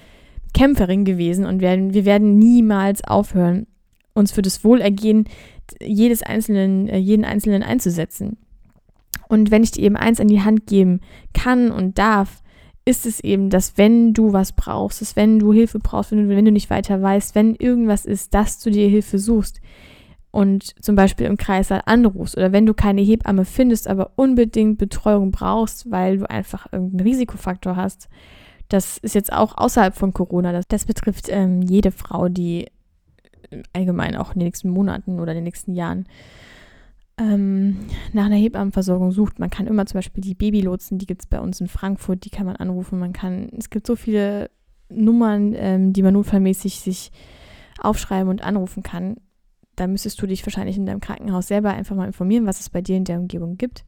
Kämpferin 0.53 1.05
gewesen 1.05 1.45
und 1.45 1.61
werden, 1.61 1.93
wir 1.93 2.05
werden 2.05 2.37
niemals 2.37 3.03
aufhören, 3.03 3.67
uns 4.13 4.31
für 4.31 4.41
das 4.41 4.63
Wohlergehen 4.63 5.25
jedes 5.81 6.23
einzelnen, 6.23 6.87
äh, 6.87 6.97
jeden 6.97 7.25
Einzelnen 7.25 7.63
einzusetzen. 7.63 8.37
Und 9.27 9.51
wenn 9.51 9.63
ich 9.63 9.71
dir 9.71 9.83
eben 9.83 9.95
eins 9.95 10.19
an 10.19 10.27
die 10.27 10.41
Hand 10.41 10.65
geben 10.65 11.01
kann 11.33 11.71
und 11.71 11.99
darf, 11.99 12.41
ist 12.89 13.05
es 13.05 13.19
eben, 13.19 13.51
dass 13.51 13.77
wenn 13.77 14.13
du 14.15 14.33
was 14.33 14.51
brauchst, 14.51 15.01
dass 15.01 15.15
wenn 15.15 15.37
du 15.37 15.53
Hilfe 15.53 15.77
brauchst, 15.77 16.11
wenn 16.11 16.27
du, 16.27 16.35
wenn 16.35 16.43
du 16.43 16.51
nicht 16.51 16.71
weiter 16.71 16.99
weißt, 16.99 17.35
wenn 17.35 17.53
irgendwas 17.53 18.03
ist, 18.03 18.33
dass 18.33 18.59
du 18.59 18.71
dir 18.71 18.89
Hilfe 18.89 19.19
suchst 19.19 19.61
und 20.31 20.73
zum 20.83 20.95
Beispiel 20.95 21.27
im 21.27 21.37
Kreißsaal 21.37 21.83
anrufst 21.85 22.35
oder 22.35 22.51
wenn 22.51 22.65
du 22.65 22.73
keine 22.73 23.01
Hebamme 23.01 23.45
findest, 23.45 23.87
aber 23.87 24.13
unbedingt 24.15 24.79
Betreuung 24.79 25.29
brauchst, 25.29 25.91
weil 25.91 26.17
du 26.17 26.29
einfach 26.29 26.73
irgendeinen 26.73 27.07
Risikofaktor 27.07 27.75
hast. 27.75 28.09
Das 28.69 28.97
ist 28.97 29.13
jetzt 29.13 29.31
auch 29.31 29.55
außerhalb 29.55 29.95
von 29.95 30.11
Corona. 30.11 30.51
Das, 30.51 30.67
das 30.67 30.85
betrifft 30.85 31.27
ähm, 31.29 31.61
jede 31.61 31.91
Frau, 31.91 32.27
die 32.27 32.71
allgemein 33.73 34.15
auch 34.15 34.33
in 34.33 34.39
den 34.39 34.47
nächsten 34.47 34.69
Monaten 34.69 35.19
oder 35.19 35.35
den 35.35 35.43
nächsten 35.43 35.75
Jahren 35.75 36.05
ähm, 37.19 37.77
nach 38.13 38.25
einer 38.25 38.35
Hebammenversorgung 38.35 39.11
sucht. 39.11 39.39
Man 39.39 39.49
kann 39.49 39.67
immer 39.67 39.85
zum 39.85 39.97
Beispiel 39.97 40.21
die 40.21 40.35
Babylotsen, 40.35 40.97
die 40.97 41.05
gibt 41.05 41.21
es 41.21 41.27
bei 41.27 41.39
uns 41.39 41.59
in 41.59 41.67
Frankfurt, 41.67 42.25
die 42.25 42.29
kann 42.29 42.45
man 42.45 42.55
anrufen. 42.55 42.99
Man 42.99 43.13
kann, 43.13 43.49
es 43.57 43.69
gibt 43.69 43.85
so 43.85 43.95
viele 43.95 44.49
Nummern, 44.89 45.53
ähm, 45.55 45.93
die 45.93 46.01
man 46.01 46.13
notfallmäßig 46.13 46.79
sich 46.79 47.11
aufschreiben 47.79 48.29
und 48.29 48.43
anrufen 48.43 48.83
kann. 48.83 49.17
Da 49.75 49.87
müsstest 49.87 50.21
du 50.21 50.27
dich 50.27 50.45
wahrscheinlich 50.45 50.77
in 50.77 50.85
deinem 50.85 50.99
Krankenhaus 50.99 51.47
selber 51.47 51.71
einfach 51.71 51.95
mal 51.95 52.07
informieren, 52.07 52.45
was 52.45 52.59
es 52.59 52.69
bei 52.69 52.81
dir 52.81 52.97
in 52.97 53.05
der 53.05 53.19
Umgebung 53.19 53.57
gibt. 53.57 53.85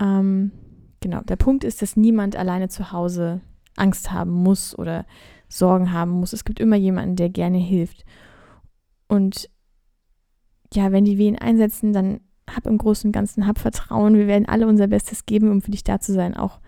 Ähm, 0.00 0.52
genau, 1.00 1.22
der 1.22 1.36
Punkt 1.36 1.64
ist, 1.64 1.82
dass 1.82 1.96
niemand 1.96 2.36
alleine 2.36 2.68
zu 2.68 2.92
Hause 2.92 3.40
Angst 3.76 4.12
haben 4.12 4.30
muss 4.30 4.78
oder 4.78 5.06
Sorgen 5.48 5.92
haben 5.92 6.12
muss. 6.12 6.32
Es 6.32 6.44
gibt 6.44 6.60
immer 6.60 6.76
jemanden, 6.76 7.16
der 7.16 7.30
gerne 7.30 7.58
hilft. 7.58 8.04
Und 9.08 9.50
ja, 10.72 10.92
wenn 10.92 11.04
die 11.04 11.18
Wehen 11.18 11.38
einsetzen, 11.38 11.92
dann 11.92 12.20
hab 12.48 12.66
im 12.66 12.78
Großen 12.78 13.08
und 13.08 13.12
Ganzen, 13.12 13.46
hab 13.46 13.58
Vertrauen. 13.58 14.16
Wir 14.16 14.26
werden 14.26 14.48
alle 14.48 14.66
unser 14.66 14.86
Bestes 14.86 15.26
geben, 15.26 15.50
um 15.50 15.62
für 15.62 15.70
dich 15.70 15.84
da 15.84 16.00
zu 16.00 16.12
sein, 16.12 16.36
auch 16.36 16.60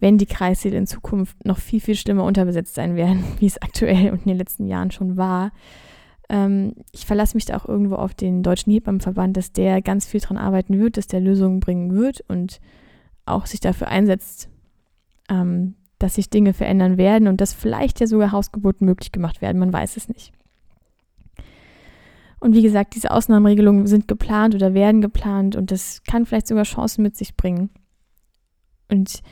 wenn 0.00 0.18
die 0.18 0.26
Kreissäle 0.26 0.76
in 0.76 0.86
Zukunft 0.86 1.44
noch 1.44 1.58
viel, 1.58 1.80
viel 1.80 1.94
schlimmer 1.94 2.24
unterbesetzt 2.24 2.74
sein 2.74 2.96
werden, 2.96 3.22
wie 3.38 3.46
es 3.46 3.60
aktuell 3.62 4.10
und 4.10 4.22
in 4.22 4.28
den 4.28 4.38
letzten 4.38 4.66
Jahren 4.66 4.90
schon 4.90 5.16
war. 5.16 5.52
Ähm, 6.28 6.74
ich 6.92 7.06
verlasse 7.06 7.36
mich 7.36 7.44
da 7.44 7.56
auch 7.56 7.68
irgendwo 7.68 7.96
auf 7.96 8.14
den 8.14 8.42
Deutschen 8.42 8.72
Hebammenverband, 8.72 9.36
dass 9.36 9.52
der 9.52 9.82
ganz 9.82 10.06
viel 10.06 10.20
daran 10.20 10.38
arbeiten 10.38 10.78
wird, 10.78 10.96
dass 10.96 11.06
der 11.06 11.20
Lösungen 11.20 11.60
bringen 11.60 11.94
wird 11.94 12.22
und 12.28 12.60
auch 13.26 13.46
sich 13.46 13.60
dafür 13.60 13.88
einsetzt, 13.88 14.48
ähm, 15.28 15.74
dass 15.98 16.16
sich 16.16 16.30
Dinge 16.30 16.52
verändern 16.52 16.96
werden 16.96 17.28
und 17.28 17.40
dass 17.40 17.52
vielleicht 17.52 18.00
ja 18.00 18.08
sogar 18.08 18.32
Hausgeburten 18.32 18.86
möglich 18.86 19.12
gemacht 19.12 19.40
werden. 19.40 19.60
Man 19.60 19.72
weiß 19.72 19.96
es 19.96 20.08
nicht. 20.08 20.32
Und 22.42 22.56
wie 22.56 22.62
gesagt, 22.62 22.96
diese 22.96 23.12
Ausnahmeregelungen 23.12 23.86
sind 23.86 24.08
geplant 24.08 24.56
oder 24.56 24.74
werden 24.74 25.00
geplant 25.00 25.54
und 25.54 25.70
das 25.70 26.02
kann 26.02 26.26
vielleicht 26.26 26.48
sogar 26.48 26.64
Chancen 26.64 27.04
mit 27.04 27.16
sich 27.16 27.36
bringen. 27.36 27.70
Und 28.90 29.22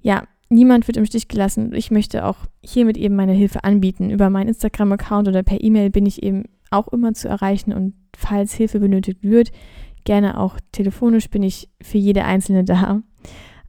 ja, 0.00 0.22
niemand 0.48 0.88
wird 0.88 0.96
im 0.96 1.04
Stich 1.04 1.28
gelassen. 1.28 1.74
Ich 1.74 1.90
möchte 1.90 2.24
auch 2.24 2.38
hiermit 2.62 2.96
eben 2.96 3.16
meine 3.16 3.34
Hilfe 3.34 3.64
anbieten. 3.64 4.08
Über 4.08 4.30
meinen 4.30 4.48
Instagram-Account 4.48 5.28
oder 5.28 5.42
per 5.42 5.62
E-Mail 5.62 5.90
bin 5.90 6.06
ich 6.06 6.22
eben 6.22 6.44
auch 6.70 6.88
immer 6.88 7.12
zu 7.12 7.28
erreichen 7.28 7.74
und 7.74 7.92
falls 8.16 8.54
Hilfe 8.54 8.80
benötigt 8.80 9.22
wird, 9.22 9.52
gerne 10.04 10.40
auch 10.40 10.58
telefonisch 10.72 11.28
bin 11.28 11.42
ich 11.42 11.68
für 11.82 11.98
jede 11.98 12.24
Einzelne 12.24 12.64
da. 12.64 13.02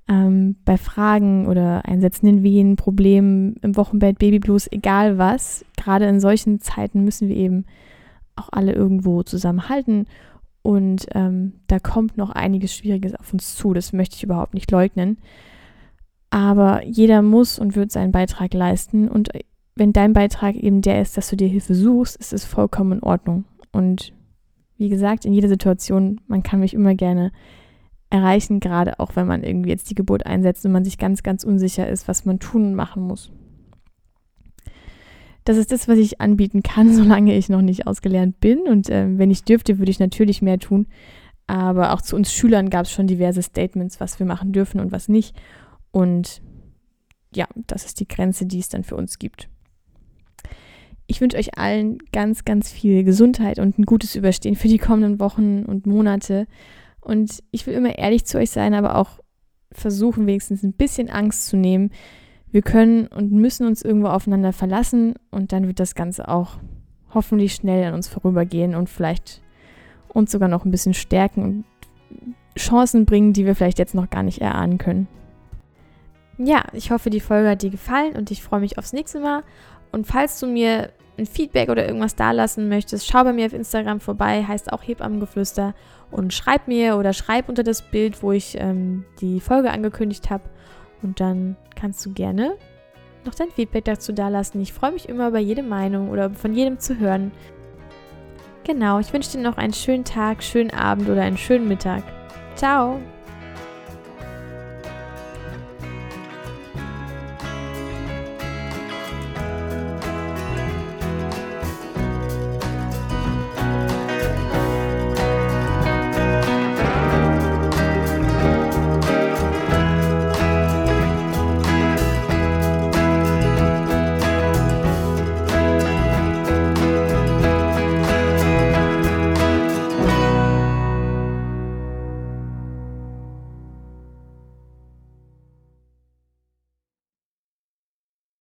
Ähm, 0.07 0.55
bei 0.63 0.77
Fragen 0.77 1.47
oder 1.47 1.83
einsetzenden 1.83 2.43
Wehen, 2.43 2.77
Problemen 2.77 3.57
im 3.61 3.75
Wochenbett, 3.75 4.19
Babyblues, 4.19 4.71
egal 4.71 5.17
was, 5.17 5.65
gerade 5.75 6.05
in 6.05 6.21
solchen 6.21 6.61
Zeiten 6.61 7.03
müssen 7.03 7.27
wir 7.27 7.35
eben 7.35 7.65
auch 8.35 8.49
alle 8.51 8.73
irgendwo 8.73 9.23
zusammenhalten. 9.23 10.05
Und 10.61 11.07
ähm, 11.13 11.53
da 11.67 11.79
kommt 11.79 12.17
noch 12.17 12.29
einiges 12.29 12.75
Schwieriges 12.75 13.15
auf 13.15 13.33
uns 13.33 13.55
zu. 13.55 13.73
Das 13.73 13.93
möchte 13.93 14.15
ich 14.15 14.23
überhaupt 14.23 14.53
nicht 14.53 14.71
leugnen. 14.71 15.17
Aber 16.29 16.83
jeder 16.85 17.21
muss 17.21 17.59
und 17.59 17.75
wird 17.75 17.91
seinen 17.91 18.11
Beitrag 18.11 18.53
leisten. 18.53 19.07
Und 19.07 19.29
wenn 19.75 19.93
dein 19.93 20.13
Beitrag 20.13 20.55
eben 20.55 20.81
der 20.81 21.01
ist, 21.01 21.17
dass 21.17 21.29
du 21.29 21.35
dir 21.35 21.47
Hilfe 21.47 21.75
suchst, 21.75 22.15
ist 22.15 22.33
es 22.33 22.45
vollkommen 22.45 22.93
in 22.93 23.03
Ordnung. 23.03 23.45
Und 23.71 24.13
wie 24.77 24.89
gesagt, 24.89 25.25
in 25.25 25.33
jeder 25.33 25.49
Situation, 25.49 26.21
man 26.27 26.43
kann 26.43 26.61
mich 26.61 26.73
immer 26.73 26.95
gerne 26.95 27.31
erreichen, 28.09 28.59
gerade 28.59 28.99
auch 28.99 29.15
wenn 29.15 29.27
man 29.27 29.43
irgendwie 29.43 29.69
jetzt 29.69 29.89
die 29.89 29.95
Geburt 29.95 30.25
einsetzt 30.25 30.65
und 30.65 30.71
man 30.71 30.85
sich 30.85 30.97
ganz, 30.97 31.23
ganz 31.23 31.43
unsicher 31.43 31.87
ist, 31.87 32.07
was 32.07 32.25
man 32.25 32.39
tun 32.39 32.65
und 32.67 32.75
machen 32.75 33.03
muss 33.03 33.31
das 35.43 35.57
ist 35.57 35.71
das, 35.71 35.87
was 35.87 35.97
ich 35.97 36.21
anbieten 36.21 36.63
kann, 36.63 36.93
solange 36.95 37.35
ich 37.35 37.49
noch 37.49 37.61
nicht 37.61 37.87
ausgelernt 37.87 38.39
bin. 38.39 38.61
Und 38.61 38.89
äh, 38.89 39.07
wenn 39.17 39.31
ich 39.31 39.43
dürfte, 39.43 39.79
würde 39.79 39.91
ich 39.91 39.99
natürlich 39.99 40.41
mehr 40.41 40.59
tun. 40.59 40.87
Aber 41.47 41.93
auch 41.93 42.01
zu 42.01 42.15
uns 42.15 42.31
Schülern 42.33 42.69
gab 42.69 42.85
es 42.85 42.91
schon 42.91 43.07
diverse 43.07 43.41
Statements, 43.41 43.99
was 43.99 44.19
wir 44.19 44.25
machen 44.25 44.53
dürfen 44.53 44.79
und 44.79 44.91
was 44.91 45.09
nicht. 45.09 45.35
Und 45.91 46.41
ja, 47.35 47.47
das 47.67 47.85
ist 47.85 47.99
die 47.99 48.07
Grenze, 48.07 48.45
die 48.45 48.59
es 48.59 48.69
dann 48.69 48.83
für 48.83 48.95
uns 48.95 49.19
gibt. 49.19 49.49
Ich 51.05 51.19
wünsche 51.19 51.37
euch 51.37 51.57
allen 51.57 51.97
ganz, 52.11 52.45
ganz 52.45 52.71
viel 52.71 53.03
Gesundheit 53.03 53.59
und 53.59 53.77
ein 53.77 53.85
gutes 53.85 54.15
Überstehen 54.15 54.55
für 54.55 54.69
die 54.69 54.77
kommenden 54.77 55.19
Wochen 55.19 55.63
und 55.63 55.85
Monate. 55.85 56.47
Und 57.01 57.43
ich 57.51 57.67
will 57.67 57.73
immer 57.73 57.97
ehrlich 57.97 58.25
zu 58.25 58.37
euch 58.37 58.51
sein, 58.51 58.73
aber 58.73 58.95
auch 58.95 59.19
versuchen, 59.71 60.27
wenigstens 60.27 60.63
ein 60.63 60.73
bisschen 60.73 61.09
Angst 61.09 61.47
zu 61.47 61.57
nehmen. 61.57 61.91
Wir 62.53 62.61
können 62.61 63.07
und 63.07 63.31
müssen 63.31 63.65
uns 63.65 63.81
irgendwo 63.81 64.09
aufeinander 64.09 64.53
verlassen 64.53 65.15
und 65.31 65.51
dann 65.51 65.65
wird 65.65 65.79
das 65.79 65.95
Ganze 65.95 66.27
auch 66.27 66.57
hoffentlich 67.11 67.55
schnell 67.55 67.83
an 67.83 67.95
uns 67.95 68.07
vorübergehen 68.07 68.75
und 68.75 68.89
vielleicht 68.89 69.41
uns 70.09 70.31
sogar 70.31 70.49
noch 70.49 70.63
ein 70.63 70.69
bisschen 70.69 70.93
stärken 70.93 71.43
und 71.43 71.65
Chancen 72.55 73.05
bringen, 73.05 73.33
die 73.33 73.47
wir 73.47 73.55
vielleicht 73.55 73.79
jetzt 73.79 73.95
noch 73.95 74.11
gar 74.11 74.21
nicht 74.21 74.39
erahnen 74.39 74.77
können. 74.77 75.07
Ja, 76.37 76.65
ich 76.73 76.91
hoffe, 76.91 77.09
die 77.09 77.21
Folge 77.21 77.49
hat 77.49 77.63
dir 77.63 77.71
gefallen 77.71 78.15
und 78.15 78.29
ich 78.29 78.43
freue 78.43 78.59
mich 78.59 78.77
aufs 78.77 78.93
nächste 78.93 79.19
Mal. 79.19 79.41
Und 79.91 80.05
falls 80.05 80.39
du 80.39 80.45
mir 80.45 80.91
ein 81.17 81.25
Feedback 81.25 81.69
oder 81.69 81.87
irgendwas 81.87 82.15
dalassen 82.15 82.69
möchtest, 82.69 83.07
schau 83.07 83.23
bei 83.23 83.33
mir 83.33 83.47
auf 83.47 83.53
Instagram 83.53 83.99
vorbei, 83.99 84.45
heißt 84.47 84.71
auch 84.71 84.83
Hebammengeflüster 84.83 85.73
und 86.11 86.35
schreib 86.35 86.67
mir 86.67 86.97
oder 86.97 87.13
schreib 87.13 87.49
unter 87.49 87.63
das 87.63 87.81
Bild, 87.81 88.21
wo 88.21 88.31
ich 88.31 88.57
ähm, 88.59 89.05
die 89.21 89.39
Folge 89.39 89.71
angekündigt 89.71 90.29
habe. 90.29 90.43
Und 91.03 91.19
dann 91.19 91.55
kannst 91.75 92.05
du 92.05 92.13
gerne 92.13 92.55
noch 93.25 93.35
dein 93.35 93.51
Feedback 93.51 93.85
dazu 93.85 94.11
dalassen. 94.13 94.61
Ich 94.61 94.73
freue 94.73 94.91
mich 94.91 95.07
immer 95.07 95.27
über 95.27 95.39
jede 95.39 95.63
Meinung 95.63 96.09
oder 96.09 96.29
von 96.31 96.53
jedem 96.53 96.79
zu 96.79 96.99
hören. 96.99 97.31
Genau, 98.63 98.99
ich 98.99 99.11
wünsche 99.11 99.31
dir 99.31 99.43
noch 99.43 99.57
einen 99.57 99.73
schönen 99.73 100.05
Tag, 100.05 100.43
schönen 100.43 100.71
Abend 100.71 101.09
oder 101.09 101.21
einen 101.21 101.37
schönen 101.37 101.67
Mittag. 101.67 102.03
Ciao! 102.55 102.99